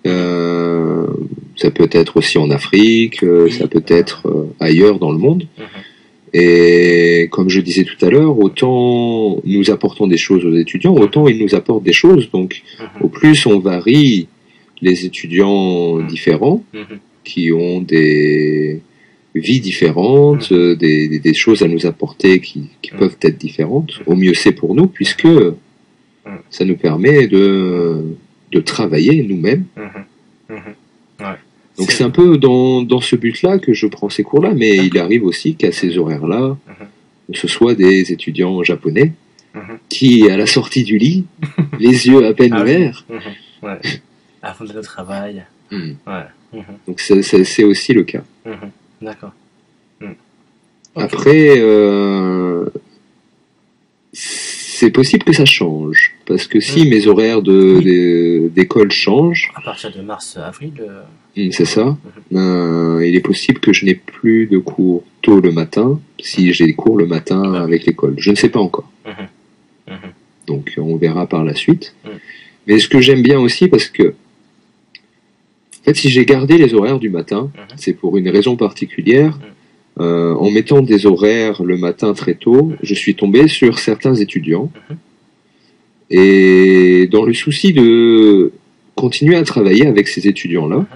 [1.57, 3.51] Ça peut être aussi en Afrique, Oui.
[3.53, 4.29] ça peut être
[4.61, 5.47] ailleurs dans le monde.
[5.59, 5.65] Mhm.
[6.35, 11.27] Et comme je disais tout à l'heure, autant nous apportons des choses aux étudiants, autant
[11.29, 12.31] ils nous apportent des choses.
[12.31, 12.87] Donc, Mhm.
[13.05, 14.29] au plus on varie
[14.83, 16.07] les étudiants Mm.
[16.07, 16.99] différents Mhm.
[17.25, 18.81] qui ont des
[19.35, 23.93] vies différentes, euh, des, des- des choses à nous apporter qui, qui peuvent être différentes.
[24.07, 25.29] Au mieux c'est pour nous puisque
[26.51, 28.03] ça nous permet de,
[28.53, 29.65] de travailler nous-mêmes.
[31.79, 34.99] Donc c'est un peu dans, dans ce but-là que je prends ces cours-là, mais il
[34.99, 36.87] arrive aussi qu'à ces horaires-là, Mhm.
[37.35, 39.13] ce soit des étudiants japonais
[39.55, 39.79] Mhm.
[39.89, 41.25] qui, à la sortie du lit,
[41.79, 42.75] les yeux à peine Ah oui.
[42.75, 43.05] ouverts.
[43.63, 43.79] Ouais.
[44.43, 45.45] À fond de le travail.
[45.71, 45.93] Hmm.
[46.07, 46.25] Ouais.
[46.53, 46.63] Mhm.
[46.87, 48.23] donc c'est- aussi le cas.
[49.03, 49.33] D'accord.
[50.01, 50.09] Ok.
[50.97, 52.65] Après, euh,
[54.13, 56.89] c'est possible que ça change, parce que si Mm.
[56.89, 57.85] mes horaires de- Oui.
[57.85, 61.97] de- d'école changent, À partir de mars-avril, euh, hmm, c'est ça,
[62.35, 66.67] euh, il est possible que je n'ai plus de cours tôt le matin, si j'ai
[66.67, 68.15] des cours le matin avec l'école.
[68.19, 68.91] Je ne sais pas encore.
[69.07, 69.95] Mhm.
[69.95, 70.11] Mhm.
[70.47, 71.95] Donc on verra par la suite.
[72.67, 74.09] Mais ce que j'aime bien aussi, parce que
[75.81, 77.63] en fait, si j'ai gardé les horaires du matin, Mhm.
[77.77, 79.39] c'est pour une raison particulière.
[80.01, 84.71] Euh, en mettant des horaires le matin très tôt, je suis tombé sur certains étudiants.
[86.11, 88.53] Et dans le souci de
[88.95, 90.87] continuer à travailler avec ces étudiants-là.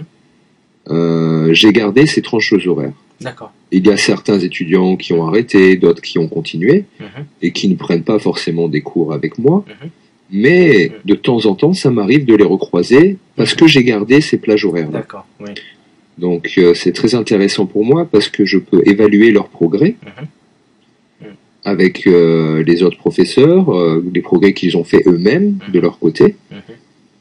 [0.90, 2.92] Euh, j'ai gardé ces tranches horaires.
[3.20, 3.52] D'accord.
[3.70, 7.24] Il y a certains étudiants qui ont arrêté, d'autres qui ont continué Mhm.
[7.42, 9.64] et qui ne prennent pas forcément des cours avec moi.
[9.68, 9.88] Mhm.
[10.34, 10.96] Mais Mhm.
[11.04, 14.64] de temps en temps, ça m'arrive de les recroiser parce que j'ai gardé ces plages
[14.64, 14.88] horaires.
[14.88, 15.26] D'accord.
[15.40, 15.50] Oui.
[16.18, 19.94] Donc euh, c'est très intéressant pour moi parce que je peux évaluer leur progrès.
[20.04, 20.26] Mhm.
[21.64, 23.72] avec euh, les autres professeurs,
[24.12, 26.34] les progrès qu'ils ont fait eux-mêmes de leur côté.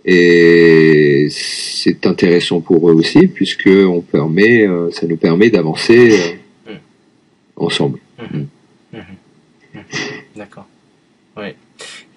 [0.05, 6.11] Et c'est intéressant pour eux aussi puisque on permet, euh, ça nous permet d'avancer
[6.67, 6.79] euh, Mhm.
[7.57, 7.99] ensemble.
[8.19, 8.47] Mhm.
[8.93, 8.99] Mhm.
[9.75, 9.81] Mhm.
[10.35, 10.67] D'accord.
[11.37, 11.55] Ouais.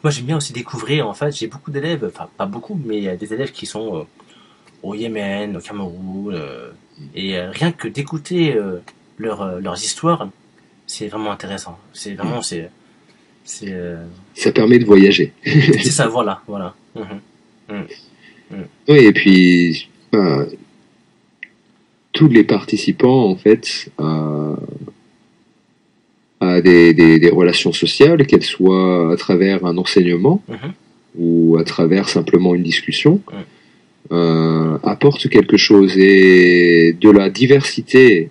[0.03, 3.05] Moi, j'aime bien aussi découvrir, en fait, j'ai beaucoup d'élèves, enfin, pas beaucoup, mais il
[3.05, 4.03] y a des élèves qui sont euh,
[4.83, 6.71] au Yémen, au Cameroun, euh,
[7.15, 8.55] et euh, rien que d'écouter
[9.19, 10.29] leur, leurs histoires,
[10.87, 11.79] c'est vraiment intéressant.
[11.95, 12.69] C'est vraiment, c'est,
[13.45, 13.75] c'est,
[14.35, 15.33] Ça permet de voyager.
[15.45, 16.75] c'est ça, voilà, voilà.
[17.71, 20.47] Oui, et puis ben,
[22.13, 24.55] tous les participants, en fait, à,
[26.41, 30.73] à des, des- des relations sociales, qu'elles soient à travers un enseignement Mhm.
[31.17, 33.39] ou à travers simplement une discussion, Mhm.
[34.13, 35.97] euh, apportent quelque chose.
[35.99, 38.31] Et de la diversité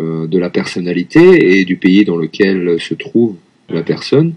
[0.00, 3.34] euh, de la personnalité et du pays dans lequel se trouve
[3.68, 3.84] la Mhm.
[3.84, 4.34] personne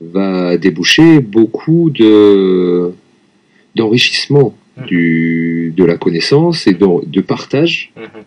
[0.00, 2.92] va déboucher beaucoup de
[3.74, 4.86] d'enrichissement Mhm.
[4.86, 8.22] du, de la connaissance et de, de partage Mhm.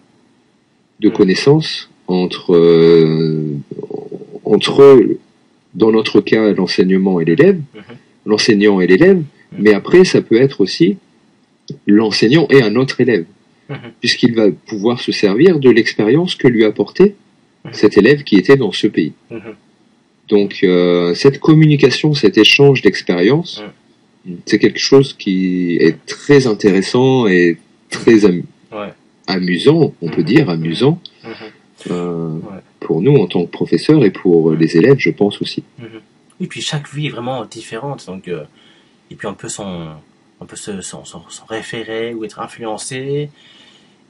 [1.02, 1.14] de Mhm.
[1.14, 3.56] connaissances entre, euh,
[4.46, 5.00] entre,
[5.76, 7.82] dans notre cas, l'enseignement et l'élève, Mhm.
[8.26, 9.22] l'enseignant et l'élève,
[9.58, 10.98] mais après, ça peut être aussi
[11.86, 13.26] l'enseignant et un autre élève,
[13.70, 13.76] Mhm.
[14.00, 17.16] puisqu'il va pouvoir se servir de l'expérience que lui a apportée
[17.66, 17.74] Mhm.
[17.74, 19.12] cet élève qui était dans ce pays.
[20.30, 23.62] Donc, euh, cette communication, cet échange d'expérience,
[24.46, 27.58] c'est quelque chose qui est très intéressant et
[27.90, 28.94] très am- Ouais.
[29.28, 31.32] amusant, on peut dire amusant, Mhm.
[31.92, 32.62] euh, Ouais.
[32.80, 35.64] pour nous en tant que professeurs et pour les élèves, je pense aussi.
[35.80, 36.02] Mhm.
[36.42, 38.44] Et puis chaque vie est vraiment différente, donc euh,
[39.12, 40.02] et puis on peut s'en
[40.40, 43.30] on peut se s'en- s'en référer ou être influencé.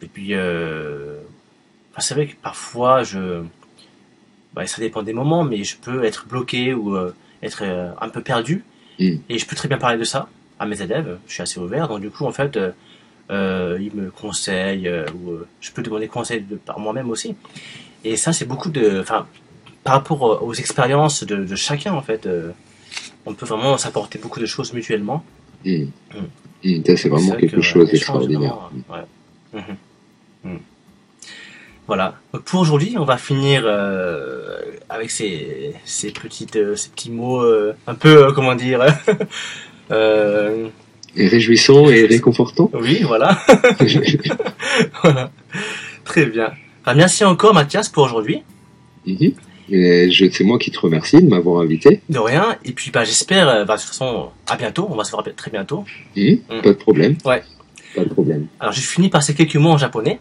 [0.01, 1.20] Et puis euh,
[1.91, 3.41] enfin, c'est vrai que parfois je
[4.53, 7.13] bah, ça dépend des moments, mais je peux être bloqué ou euh,
[7.43, 8.63] être euh, un peu perdu.
[8.99, 10.27] Et je peux très bien parler de ça
[10.59, 11.17] à mes élèves.
[11.27, 12.71] Je suis assez ouvert, donc du coup en fait euh,
[13.29, 17.35] euh, ils me conseillent euh, ou je peux demander conseil de, par moi-même aussi.
[18.03, 19.27] Et ça c'est beaucoup de enfin
[19.83, 22.27] par rapport aux expériences de, de chacun, en fait,
[23.25, 25.23] on peut vraiment s'apporter beaucoup de choses mutuellement.
[25.65, 25.85] Mm.
[26.63, 28.69] Mm, ça, c'est vraiment vrai quelque que, chose d'extraordinaire.
[28.89, 29.61] ouais.
[31.88, 32.15] Voilà.
[32.45, 34.57] Pour aujourd'hui, on va finir euh,
[34.89, 38.83] avec ces, ces petites, euh, ces petits mots euh, un peu, comment dire,
[41.19, 42.69] Et réjouissant et réconfortant.
[42.73, 43.39] oui, voilà.
[45.01, 45.31] voilà.
[46.03, 46.51] Très bien.
[46.81, 48.43] Enfin, merci encore, Mathias, pour aujourd'hui.
[49.07, 49.31] Mhm.
[49.69, 52.01] C'est moi qui te remercie de m'avoir invité.
[52.09, 52.57] De rien.
[52.65, 54.88] Et puis, bah, j'espère, bah, de toute façon, à bientôt.
[54.91, 55.85] On va se voir très bientôt.
[56.15, 56.39] Mhm.
[56.49, 56.61] Mm.
[56.61, 57.15] Pas de problème.
[57.25, 57.41] Ouais.
[57.95, 58.47] Pas de problème.
[58.59, 60.19] Alors, je finis par ces quelques mots en japonais.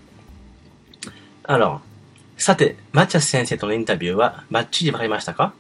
[1.49, 1.81] アロン。
[2.37, 5.53] さて、マチャス先生とのインタビューはバッチリわかりましたか？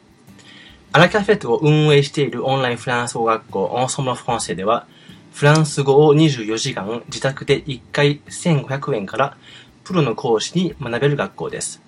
[0.93, 4.89] アラカフェトを運営しているオンラインフランス語学校オンソムフランセでは、
[5.33, 9.37] フランス語を24時間自宅で1回1500円から
[9.85, 11.81] プロの講師に学べる学校です。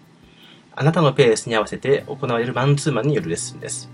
[0.76, 3.90] あなたのペースに合わせて行われるマンツーマンによるレッスンです。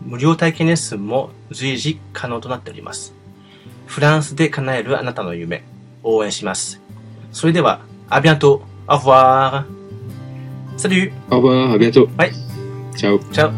[0.00, 3.12] 無料体験レッスンも随時可能となっております。
[3.84, 5.64] フランスで叶えるあなたの夢、
[6.02, 6.80] 応援します。
[7.30, 9.64] それでは、アビアント Au revoir.
[10.76, 11.12] Salut.
[11.30, 12.08] Au revoir, à bientôt.
[12.18, 12.32] Ouais.
[12.96, 13.20] Ciao.
[13.32, 13.50] Ciao.